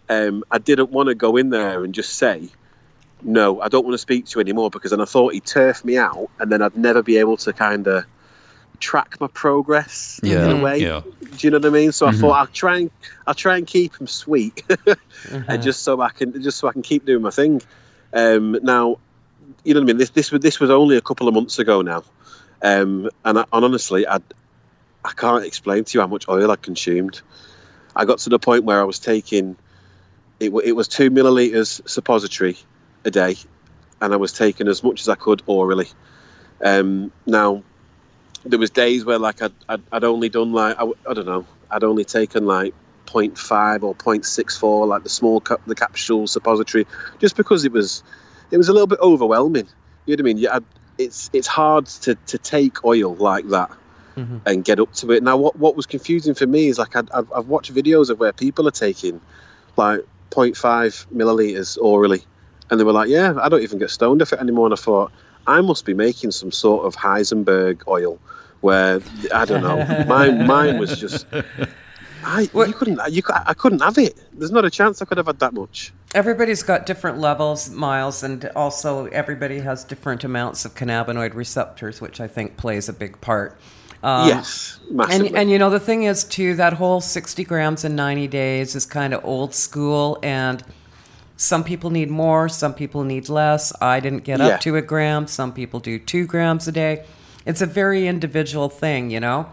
[0.09, 2.49] um, I didn't want to go in there and just say
[3.25, 5.85] no, I don't want to speak to you anymore because then I thought he'd turf
[5.85, 8.05] me out, and then I'd never be able to kind of
[8.81, 10.79] track my progress Yeah, in a way.
[10.79, 11.03] yeah.
[11.21, 11.93] Do you know what I mean?
[11.93, 12.91] So I thought I'll try and
[13.27, 14.65] I'll try and keep him sweet,
[15.31, 17.63] and just so I can just so I can keep doing my thing.
[18.13, 18.99] Um, now,
[19.65, 19.97] you know what I mean.
[19.99, 22.05] This this was this was only a couple of months ago now,
[22.63, 24.19] um, and, I, and honestly, I
[25.05, 27.21] I can't explain to you how much oil I consumed.
[27.95, 29.57] I got to the point where I was taking
[30.41, 30.53] it.
[30.53, 32.57] It was two milliliters suppository
[33.05, 33.37] a day,
[34.01, 35.88] and I was taking as much as I could orally.
[36.62, 37.62] Um, now,
[38.45, 41.85] there was days where like I'd, I'd, I'd only done like I don't know I'd
[41.85, 42.75] only taken like
[43.07, 46.87] 0.5 or 0.64 like the small cup the capsule suppository
[47.21, 48.03] just because it was
[48.51, 49.69] it was a little bit overwhelming.
[50.07, 50.38] You know what I mean?
[50.38, 50.59] Yeah
[50.99, 53.71] it's it's hard to, to take oil like that
[54.45, 55.23] and get up to it.
[55.23, 58.21] Now what what was confusing for me is like I'd, I've, I've watched videos of
[58.21, 59.21] where people are taking
[59.77, 62.25] like 0.5 milliliters orally
[62.73, 64.77] and they were like yeah I don't even get stoned off it anymore and I
[64.77, 65.13] thought
[65.47, 68.19] I must be making some sort of Heisenberg oil
[68.63, 69.01] where
[69.35, 70.05] I don't know.
[70.09, 71.27] mine, mine was just.
[72.25, 74.17] I you couldn't you I couldn't have it.
[74.33, 75.93] There's not a chance I could have had that much.
[76.15, 82.21] Everybody's got different levels, Miles, and also everybody has different amounts of cannabinoid receptors, which
[82.21, 83.59] I think plays a big part.
[84.05, 85.29] Um, yes, massively.
[85.29, 88.77] And, and you know, the thing is, too, that whole 60 grams in 90 days
[88.77, 90.19] is kind of old school.
[90.23, 90.63] And
[91.37, 93.73] some people need more, some people need less.
[93.81, 94.49] I didn't get Yeah.
[94.49, 95.27] up to a gram.
[95.27, 97.05] Some people do two grams a day.
[97.47, 99.47] It's a very individual thing, you know?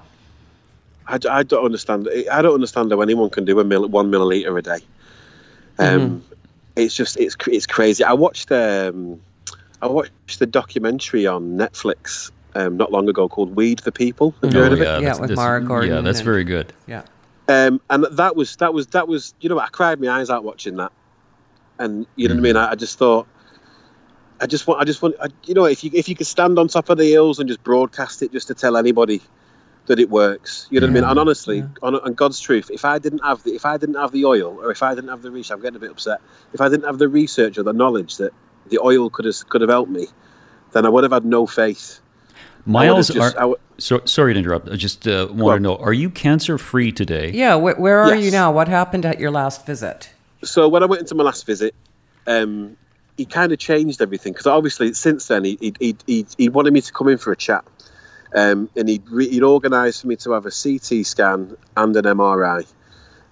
[1.07, 2.07] I don't understand.
[2.31, 4.77] I don't understand how anyone can do a mill, one milliliter a day.
[5.79, 6.23] Um,
[6.75, 8.03] It's just it's it's crazy.
[8.03, 9.19] I watched um,
[9.81, 14.53] I watched the documentary on Netflix um, not long ago called "Weed the People." Have
[14.53, 14.85] you Oh, heard of it?
[14.85, 16.71] yeah, Yeah, with that's- Mara Yeah, that's and- very good.
[16.87, 17.01] Yeah.
[17.47, 20.43] Um, and that was that was that was you know I cried my eyes out
[20.43, 20.91] watching that,
[21.79, 22.57] and you know what I mean.
[22.57, 23.27] I, I just thought,
[24.39, 26.59] I just want, I just want, I, you know, if you if you could stand
[26.59, 29.21] on top of the hills and just broadcast it, just to tell anybody
[29.87, 30.67] that it works.
[30.69, 31.03] You know what I mean?
[31.03, 31.67] And honestly, yeah.
[31.81, 34.59] on, on, God's truth, if I didn't have the if I didn't have the oil,
[34.61, 36.21] or if I didn't have the research, I'm getting a bit upset.
[36.53, 38.31] If I didn't have the research or the knowledge that
[38.67, 40.07] the oil could have could have helped me,
[40.73, 41.99] then I would have had no faith.
[42.65, 44.69] Miles, just, are, so, sorry to interrupt.
[44.69, 47.31] I just uh, want well, to know: Are you cancer free today?
[47.31, 47.57] Yeah.
[47.57, 48.25] Wh- where are yes.
[48.25, 48.51] you now?
[48.51, 50.11] What happened at your last visit?
[50.43, 51.75] So when I went into my last visit,
[52.27, 52.77] um,
[53.17, 56.81] he kind of changed everything because obviously since then he he, he he wanted me
[56.81, 57.65] to come in for a chat,
[58.33, 62.05] um, and he'd re- he'd organised for me to have a CT scan and an
[62.05, 62.65] MRI.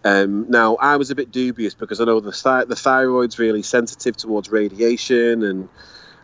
[0.04, 3.64] Um, now I was a bit dubious because I know the th- the thyroid's really
[3.64, 5.70] sensitive towards radiation and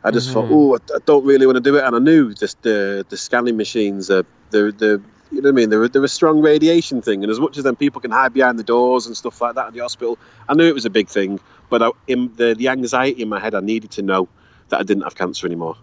[0.04, 0.34] I just mm-hmm.
[0.34, 3.06] thought, oh, I, I, don't really want to do it, and I knew just the
[3.08, 5.02] the scanning machines are the the
[5.34, 5.70] you know what I mean?
[5.70, 8.60] They're, they're a strong radiation thing, and as much as then people can hide behind
[8.60, 11.08] the doors and stuff like that in the hospital, I knew it was a big
[11.08, 11.40] thing.
[11.70, 14.30] But I, in the the anxiety in my head, I needed to know
[14.70, 15.76] that I didn't have cancer anymore.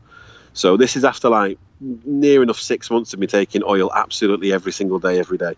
[0.52, 4.72] So this is after like near enough six months of me taking oil absolutely every
[4.72, 5.54] single day, every day.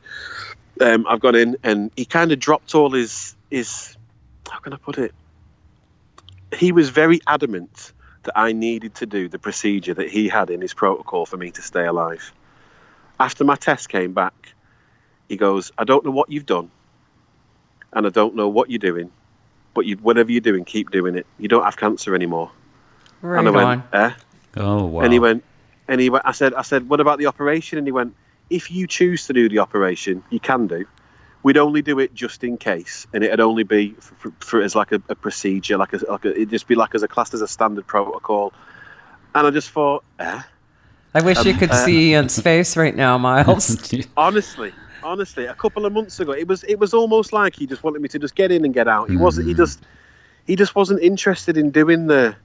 [0.80, 3.96] Um, I've gone in, and he kind of dropped all his his.
[4.50, 5.14] How can I put it?
[6.56, 10.60] He was very adamant that I needed to do the procedure that he had in
[10.60, 12.32] his protocol for me to stay alive.
[13.22, 14.54] After my test came back,
[15.28, 16.70] he goes, I don't know what you've done,
[17.92, 19.12] and I don't know what you're doing,
[19.74, 21.26] but you, whatever you're doing, keep doing it.
[21.38, 22.50] You don't have cancer anymore.
[23.20, 24.10] Right and I went, eh?
[24.56, 25.02] Oh wow.
[25.02, 25.44] And he went,
[25.86, 26.26] and he went.
[26.26, 27.78] I said, I said, what about the operation?
[27.78, 28.14] And he went,
[28.50, 30.86] if you choose to do the operation, you can do
[31.42, 34.74] we'd only do it just in case, and it'd only be for, for, for as
[34.74, 37.34] like a, a, procedure, like a, like a, it'd just be like as a class
[37.34, 38.52] as a standard protocol.
[39.34, 40.42] And I just thought, eh.
[41.14, 43.92] I wish um, you could uh, see Ian's face right now, Miles.
[44.16, 44.72] honestly,
[45.02, 48.00] honestly, a couple of months ago, it was it was almost like he just wanted
[48.02, 49.10] me to just get in and get out.
[49.10, 49.48] He wasn't.
[49.48, 49.82] He just
[50.46, 52.36] he just wasn't interested in doing the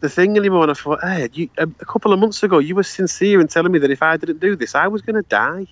[0.00, 0.62] the thing anymore.
[0.62, 3.48] And I thought, hey, you, a, a couple of months ago, you were sincere in
[3.48, 5.66] telling me that if I didn't do this, I was going to die.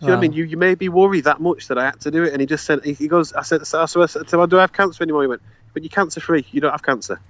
[0.00, 0.32] Do you know what I mean?
[0.32, 2.32] You, you made me worry that much that I had to do it.
[2.32, 4.62] And he just said, he, goes, I said, so, so I said, so do I
[4.62, 5.22] have cancer anymore?
[5.22, 6.44] He went, but you're cancer free.
[6.50, 7.20] You don't have cancer.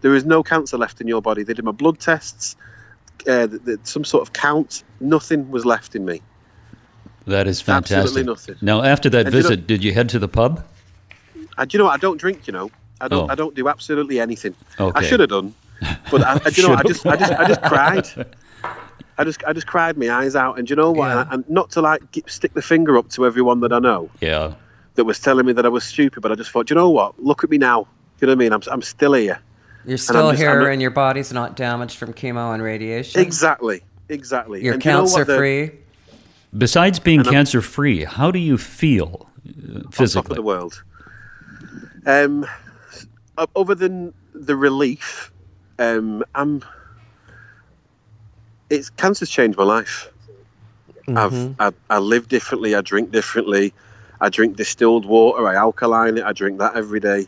[0.00, 1.44] There is no cancer left in your body.
[1.44, 2.56] They did my blood tests,
[3.28, 3.48] uh,
[3.84, 4.84] some sort of count.
[5.00, 6.20] Nothing was left in me.
[7.26, 7.98] That is fantastic.
[7.98, 8.56] Absolutely nothing.
[8.60, 10.64] Now, after that and visit, you know, did you head to the pub?
[11.56, 11.94] Uh, do you know what?
[11.94, 12.46] I don't drink.
[12.46, 12.70] You know,
[13.00, 13.30] I don't.
[13.30, 13.32] Oh.
[13.32, 14.54] I don't do absolutely anything.
[14.78, 14.98] Okay.
[14.98, 15.54] I should have done,
[16.10, 18.26] but I, you know, I just, I just, I just cried.
[19.18, 21.08] I just I just cried my eyes out, and you know what?
[21.08, 21.26] Yeah.
[21.30, 24.10] And, not to like stick the finger up to everyone that I know.
[24.20, 24.54] Yeah.
[24.94, 27.18] That was telling me that I was stupid, but I just thought, you know what?
[27.22, 27.86] Look at me now.
[28.20, 28.52] You know what I mean?
[28.52, 29.40] I'm I'm still here.
[29.84, 33.20] You're still and here, and your body's not damaged from chemo and radiation.
[33.20, 33.82] Exactly.
[34.08, 34.62] Exactly.
[34.62, 35.70] You're and cancer you know free.
[36.56, 39.28] Besides being cancer free, how do you feel
[39.90, 40.18] physically?
[40.18, 40.82] On top of the world.
[42.04, 42.46] Um,
[43.56, 45.32] other than the relief,
[45.78, 46.62] um, I'm
[48.68, 50.10] it's cancer's changed my life.
[51.06, 51.60] Mm-hmm.
[51.60, 52.74] I've I, I live differently.
[52.74, 53.72] I drink differently.
[54.20, 55.46] I drink distilled water.
[55.46, 56.24] I alkaline it.
[56.24, 57.26] I drink that every day.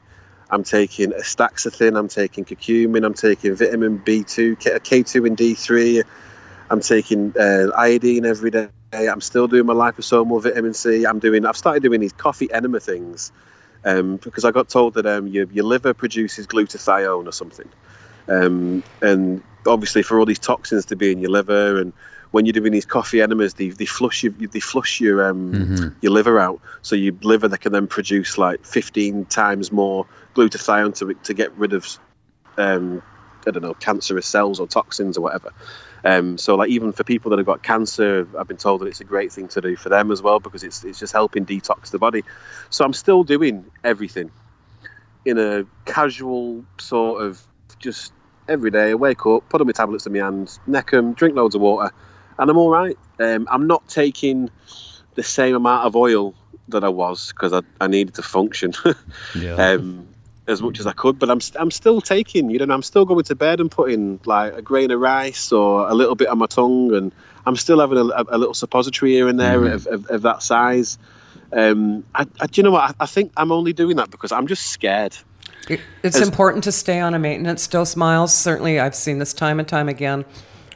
[0.51, 1.99] I'm taking astaxanthin.
[1.99, 3.05] I'm taking curcumin.
[3.05, 6.05] I'm taking vitamin B2, K2 and D3.
[6.71, 8.69] I'm taking uh, iodine every day.
[8.93, 11.05] I'm still doing my liposomal vitamin C.
[11.05, 11.45] I'm doing.
[11.47, 13.33] I've started doing these coffee enema things
[13.85, 17.69] um, because I got told that um, your, your liver produces glutathione or something,
[18.29, 21.93] um, and obviously for all these toxins to be in your liver and
[22.35, 25.89] when you're doing these coffee enemas, they, they flush you, they flush your um, mm-hmm.
[26.01, 30.05] your liver out, so your liver that can then produce like 15 times more
[30.35, 31.87] glutathione to to get rid of
[32.57, 33.03] um,
[33.47, 35.53] I don't know cancerous cells or toxins or whatever.
[36.05, 39.01] Um, so like even for people that have got cancer, I've been told that it's
[39.01, 41.91] a great thing to do for them as well because it's it's just helping detox
[41.91, 42.23] the body.
[42.71, 44.31] So I'm still doing everything
[45.25, 47.43] in a casual sort of
[47.79, 48.13] just
[48.49, 48.91] every day.
[48.91, 51.63] I wake up, put on my tablets in my hands, neck them, drink loads of
[51.63, 51.93] water,
[52.39, 52.99] and I'm all right.
[53.19, 54.51] Um, I'm not taking
[55.15, 56.35] the same amount of oil
[56.69, 58.73] that I was because I, I needed to function
[59.35, 59.55] yeah.
[59.55, 60.09] um,
[60.47, 61.19] as much as I could.
[61.19, 64.55] But I'm I'm still taking, you know, I'm still going to bed and putting like
[64.55, 67.13] a grain of rice or a little bit on my tongue, and
[67.47, 69.73] I'm still having a, a little suppository here and there mm.
[69.73, 70.99] of, of, of, that size.
[71.53, 72.91] Um, I, I, do you know what?
[72.91, 75.17] I, I think I'm only doing that because I'm just scared.
[75.69, 78.35] It's As, important to stay on a maintenance dose, Miles.
[78.35, 80.25] Certainly, I've seen this time and time again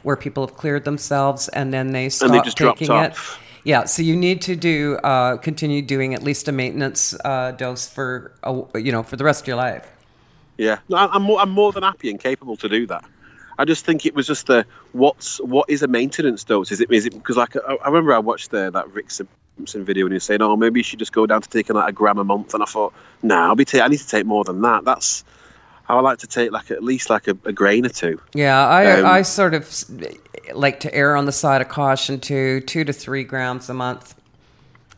[0.03, 3.15] where people have cleared themselves and then they stop they taking it.
[3.63, 7.87] Yeah, so you need to do uh, continue doing at least a maintenance uh, dose
[7.87, 9.87] for a, you know for the rest of your life.
[10.57, 13.05] Yeah, I'm more, I'm more than happy and capable to do that.
[13.57, 16.71] I just think it was just the what's what is a maintenance dose?
[16.71, 19.83] Is it is it because like I, I remember I watched the, that Rick Simpson
[19.83, 21.89] video and he was saying, oh maybe you should just go down to taking like
[21.89, 24.25] a gram a month, and I thought, nah, I'll be ta- I need to take
[24.25, 24.85] more than that.
[24.85, 25.25] That's
[25.89, 28.21] I like to take like at least like a, a grain or two.
[28.33, 29.67] Yeah, I Um, I sort of
[30.53, 34.13] like to err on the side of caution too, two to three grams a month,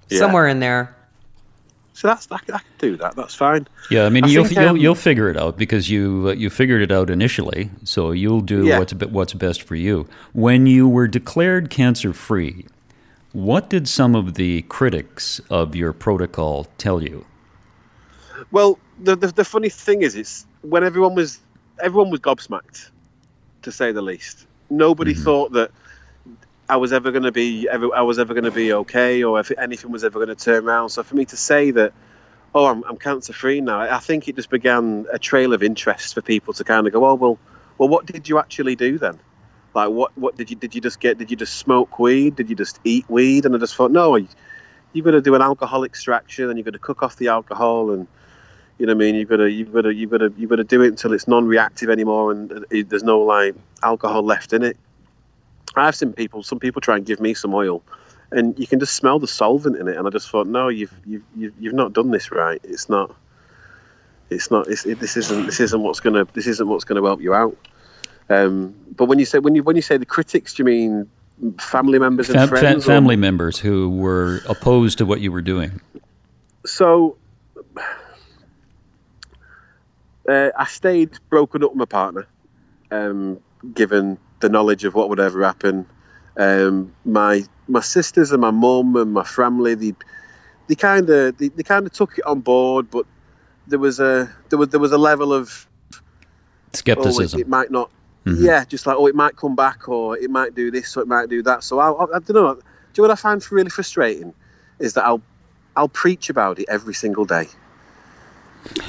[0.09, 0.19] Yeah.
[0.19, 0.95] somewhere in there.
[1.93, 3.15] So that's I, can- I can do that.
[3.15, 3.67] That's fine.
[3.89, 6.31] Yeah, I mean, I you'll, think, you'll um, you'll figure it out because you uh,
[6.33, 8.79] you figured it out initially, so you'll do Yeah.
[8.79, 10.07] what's what's best for you.
[10.33, 12.65] When you were declared cancer free,
[13.33, 17.25] what did some of the critics of your protocol tell you?
[18.51, 21.39] Well, the, the the funny thing is, it's when everyone was
[21.81, 22.89] everyone was gobsmacked,
[23.63, 24.45] to say the least.
[24.69, 25.23] Nobody mm-hmm.
[25.23, 25.71] thought that
[26.69, 29.39] I was ever going to be ever I was ever going to be okay, or
[29.39, 30.89] if anything was ever going to turn around.
[30.89, 31.93] So for me to say that,
[32.55, 36.13] oh, I'm, I'm cancer free now, I think it just began a trail of interest
[36.13, 37.39] for people to kind of go, oh well,
[37.77, 39.19] well, what did you actually do then?
[39.73, 41.17] Like, what what did you did you just get?
[41.17, 42.35] Did you just smoke weed?
[42.35, 43.45] Did you just eat weed?
[43.45, 44.27] And I just thought, no, you,
[44.93, 47.91] you've got to do an alcohol extraction, and you're going to cook off the alcohol
[47.91, 48.07] and
[48.81, 49.15] you know what I mean?
[49.15, 51.13] You've got to, you've got to, you've got to, you've got to do it until
[51.13, 53.53] it's non-reactive anymore, and uh, it, there's no like
[53.83, 54.75] alcohol left in it.
[55.75, 57.83] I've seen people, some people try and give me some oil,
[58.31, 60.91] and you can just smell the solvent in it, and I just thought, no, you've,
[61.05, 62.59] you've, you've, you've not done this right.
[62.63, 63.15] It's not,
[64.31, 67.21] it's not, it's, it, this isn't, this isn't what's gonna, this isn't what's gonna help
[67.21, 67.55] you out.
[68.31, 71.09] Um, but when you say, when you, when you say the critics, do you mean
[71.59, 72.85] family members and Fam- fa- friends?
[72.85, 75.81] or- family members who were opposed to what you were doing.
[76.65, 77.15] so
[80.27, 82.27] uh, I stayed broken up with my partner,
[82.91, 83.39] um,
[83.73, 85.85] given the knowledge of what would ever happen.
[86.37, 89.93] Um, my my sisters and my mum and my family, they
[90.67, 93.05] they kind of they, they kind of took it on board, but
[93.67, 95.97] there was a there was there was a level of oh,
[96.71, 97.39] it, Skepticism.
[97.39, 97.91] it might not.
[98.23, 101.07] Yeah, just like oh, it might come back, or it might do this, or it
[101.07, 101.63] might do that.
[101.63, 102.53] So I, I, I don't know.
[102.53, 102.61] Do
[102.97, 104.33] you know what I find really frustrating
[104.77, 105.23] is that I'll
[105.75, 107.47] I'll preach about it every single day.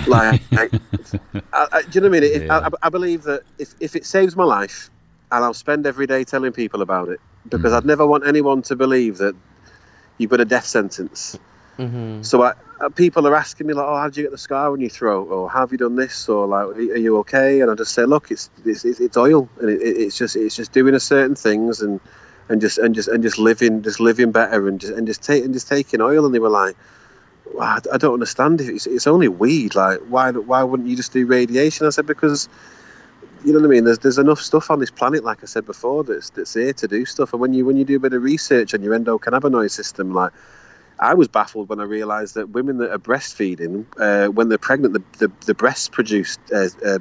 [0.07, 0.69] Like, I,
[1.53, 2.33] I, I, do you know what I mean?
[2.33, 2.69] It, Yeah.
[2.83, 4.91] I, I believe that if, if it saves my life,
[5.31, 8.77] and I'll spend every day telling people about it, because I'd never want anyone to
[8.77, 9.35] believe that
[10.19, 11.39] you've got a death sentence.
[12.23, 14.71] So I, uh, people are asking me like, "Oh, how did you get the scar
[14.73, 17.71] on your throat?" or "How have you done this?" or like, "Are you okay?" And
[17.71, 20.73] I just say, "Look, it's it's, it's oil, and it, it- it's just it's just
[20.73, 21.99] doing a certain things and
[22.49, 25.45] and just and just and just living just living better and just and just take
[25.45, 26.77] and just taking oil." And they were like,
[27.61, 28.69] I, I don't understand it.
[28.69, 29.75] It's, it's only weed.
[29.75, 31.87] Like, why why wouldn't you just do radiation?
[31.87, 32.49] I said because
[33.45, 33.85] you know what I mean.
[33.85, 36.89] There's there's enough stuff on this planet, like I said before, that's that's here to
[36.89, 37.33] do stuff.
[37.33, 40.33] And when you when you do a bit of research on your endocannabinoid system, like
[41.01, 44.95] I was baffled when I realised that women that are breastfeeding, uh, when they're pregnant,
[44.95, 46.39] the the, the breasts produce.
[46.53, 46.99] Uh, uh,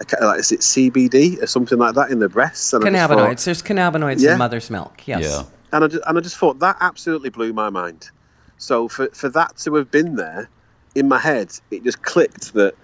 [0.00, 2.72] a like, is it CBD or something like that in the breasts?
[2.72, 3.44] And I just thought- Cannabinoids.
[3.44, 4.32] There's cannabinoids Yeah.
[4.32, 5.06] in mother's milk.
[5.06, 5.22] Yes.
[5.22, 5.44] Yeah.
[5.72, 8.10] and I just, and I just thought that absolutely blew my mind.
[8.62, 10.48] So for for that to have been there
[10.94, 12.74] in my head, it just clicked that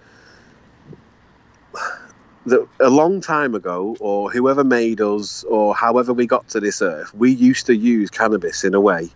[2.47, 6.81] that a long time ago, or whoever made us, or however we got to this
[6.81, 9.09] earth, we used to use cannabis in a way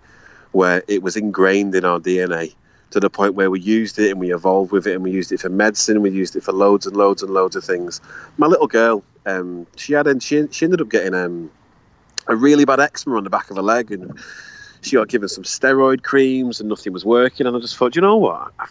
[0.54, 2.56] where it was ingrained in our DNA
[2.92, 5.34] to the point where we used it and we evolved with it and we used
[5.34, 8.00] it for medicine, and we used it for loads and loads and loads of things.
[8.38, 11.52] My little girl, um, she had she, she ended up getting um,
[12.26, 14.18] a really bad eczema on the back of her leg and
[14.86, 18.02] she got given some steroid creams and nothing was working and I just thought, you
[18.02, 18.52] know what?
[18.58, 18.68] I,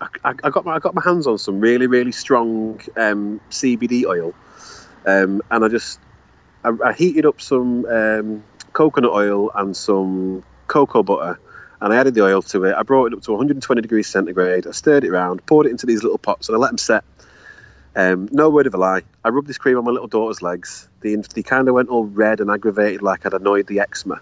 [0.00, 3.40] I, I, I got my I got my hands on some really really strong um,
[3.50, 4.34] CBD oil,
[5.06, 6.00] um, and I just
[6.64, 11.38] I, heated up some um, coconut oil and some cocoa butter,
[11.80, 12.74] and I added the oil to it.
[12.74, 14.66] I brought it up to 120 degrees centigrade.
[14.66, 17.04] I stirred it around, poured it into these little pots, and I let them set.
[17.96, 19.02] Um, no word of a lie.
[19.24, 20.88] I rubbed this cream on my little daughter's legs.
[21.00, 24.20] The they kind of went all red and aggravated, like I'd annoyed the eczema.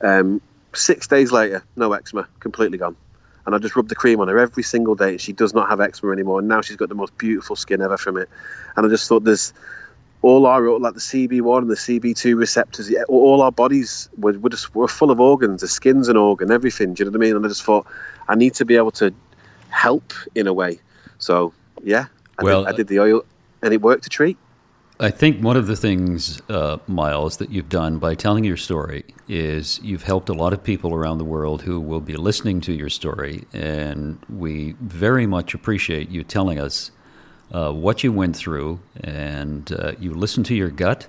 [0.00, 0.40] Um,
[0.74, 2.96] six days later, no eczema, completely gone.
[3.44, 5.68] And I just rubbed the cream on her every single day, and she does not
[5.68, 6.38] have eczema anymore.
[6.38, 8.28] And now she's got the most beautiful skin ever from it.
[8.76, 9.52] And I just thought there's
[10.22, 14.74] all our like the CB1 and the CB2 receptors, all our bodies were, were just
[14.74, 15.60] were full of organs.
[15.60, 16.94] The skin's an organ, everything.
[16.94, 17.36] Do you know what I mean?
[17.36, 17.86] And I just thought
[18.28, 19.12] I need to be able to
[19.70, 20.78] help in a way.
[21.18, 21.52] So
[21.82, 22.06] yeah,
[22.38, 23.24] I, Well, did, I did the oil,
[23.62, 24.38] and it worked a treat.
[25.02, 29.04] I think one of the things, uh, Miles, that you've done by telling your story
[29.26, 32.72] is you've helped a lot of people around the world who will be listening to
[32.72, 33.44] your story.
[33.52, 36.92] And we very much appreciate you telling us
[37.50, 38.78] uh, what you went through.
[39.00, 41.08] And uh, you listened to your gut,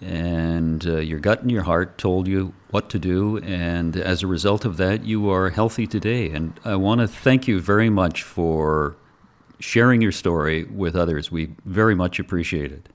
[0.00, 3.38] and uh, your gut and your heart told you what to do.
[3.38, 6.30] And as a result of that, you are healthy today.
[6.30, 8.96] And I want to thank you very much for
[9.60, 11.30] sharing your story with others.
[11.30, 12.88] We very much appreciate it.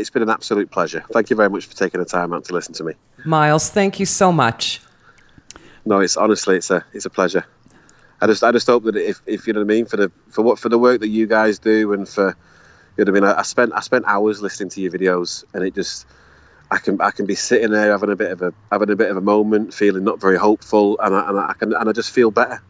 [0.00, 1.04] It's been an absolute pleasure.
[1.12, 2.94] Thank you very much for taking the time out to listen to me.
[3.24, 4.80] Miles, thank you so much.
[5.84, 7.44] No, it's honestly it's a it's a pleasure.
[8.20, 10.12] I just I just hope that if, if you know what I mean for the
[10.28, 12.36] for what for the work that you guys do and for
[12.98, 13.36] You know what I mean?
[13.36, 16.04] I, I spent I spent hours listening to your videos, and it just
[16.68, 19.10] I can I can be sitting there having a bit of a having a bit
[19.10, 22.10] of a moment, feeling not very hopeful, and I, and I can and I just
[22.10, 22.60] feel better.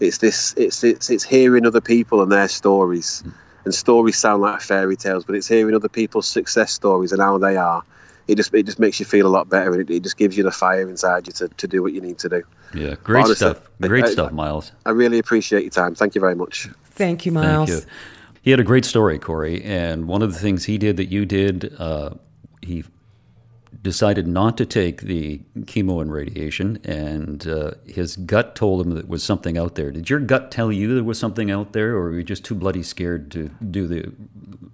[0.00, 3.22] It's this it's it's it's hearing other people and their stories,
[3.64, 7.38] and stories sound like fairy tales, but it's hearing other people's success stories and how
[7.38, 7.82] they are.
[8.28, 10.36] It just it just makes you feel a lot better, and it, it just gives
[10.36, 12.42] you the fire inside you to, to do what you need to do.
[12.74, 13.68] Yeah, great honestly, stuff.
[13.80, 14.70] Great I, stuff, Miles.
[14.86, 15.94] I really appreciate your time.
[15.94, 16.68] Thank you very much.
[16.92, 17.70] Thank you, Miles.
[17.70, 17.90] Thank you.
[18.42, 21.26] He had a great story, Corey, and one of the things he did that you
[21.26, 22.10] did, uh,
[22.62, 22.84] he
[23.82, 29.02] decided not to take the chemo and radiation, and uh, his gut told him that
[29.02, 29.90] there was something out there.
[29.90, 32.54] Did your gut tell you there was something out there, or were you just too
[32.54, 34.12] bloody scared to do the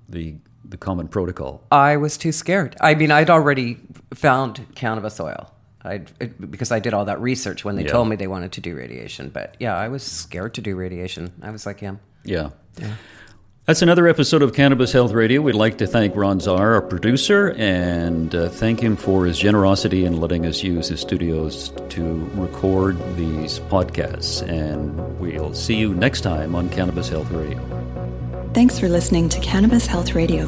[0.09, 1.63] the the common protocol?
[1.71, 2.77] I was too scared.
[2.81, 3.79] I mean, I'd already
[4.15, 5.53] found cannabis oil.
[5.85, 7.93] I because I did all that research when they yeah.
[7.93, 9.29] told me they wanted to do radiation.
[9.29, 11.33] But yeah, I was scared to do radiation.
[11.43, 12.01] I was like him.
[12.25, 12.51] Yeah.
[12.77, 12.95] yeah.
[13.67, 15.43] That's another episode of Cannabis Health Radio.
[15.43, 20.05] We'd like to thank Ron Czar, our producer, and uh, thank him for his generosity
[20.05, 24.49] in letting us use his studios to record these podcasts.
[24.49, 27.59] And we'll see you next time on Cannabis Health Radio.
[28.55, 30.47] Thanks for listening to Cannabis Health Radio.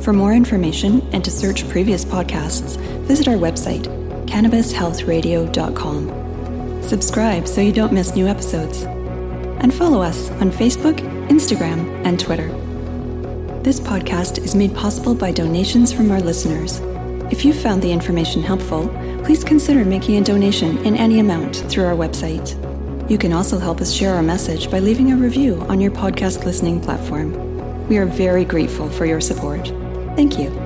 [0.00, 3.84] For more information and to search previous podcasts, visit our website,
[4.26, 6.82] cannabishealthradio.com.
[6.82, 8.88] Subscribe so you don't miss new episodes.
[9.60, 10.98] And follow us on Facebook,
[11.28, 12.48] Instagram, and Twitter.
[13.62, 16.80] This podcast is made possible by donations from our listeners.
[17.32, 18.88] If you found the information helpful,
[19.24, 22.54] please consider making a donation in any amount through our website.
[23.10, 26.44] You can also help us share our message by leaving a review on your podcast
[26.44, 27.88] listening platform.
[27.88, 29.66] We are very grateful for your support.
[30.16, 30.65] Thank you.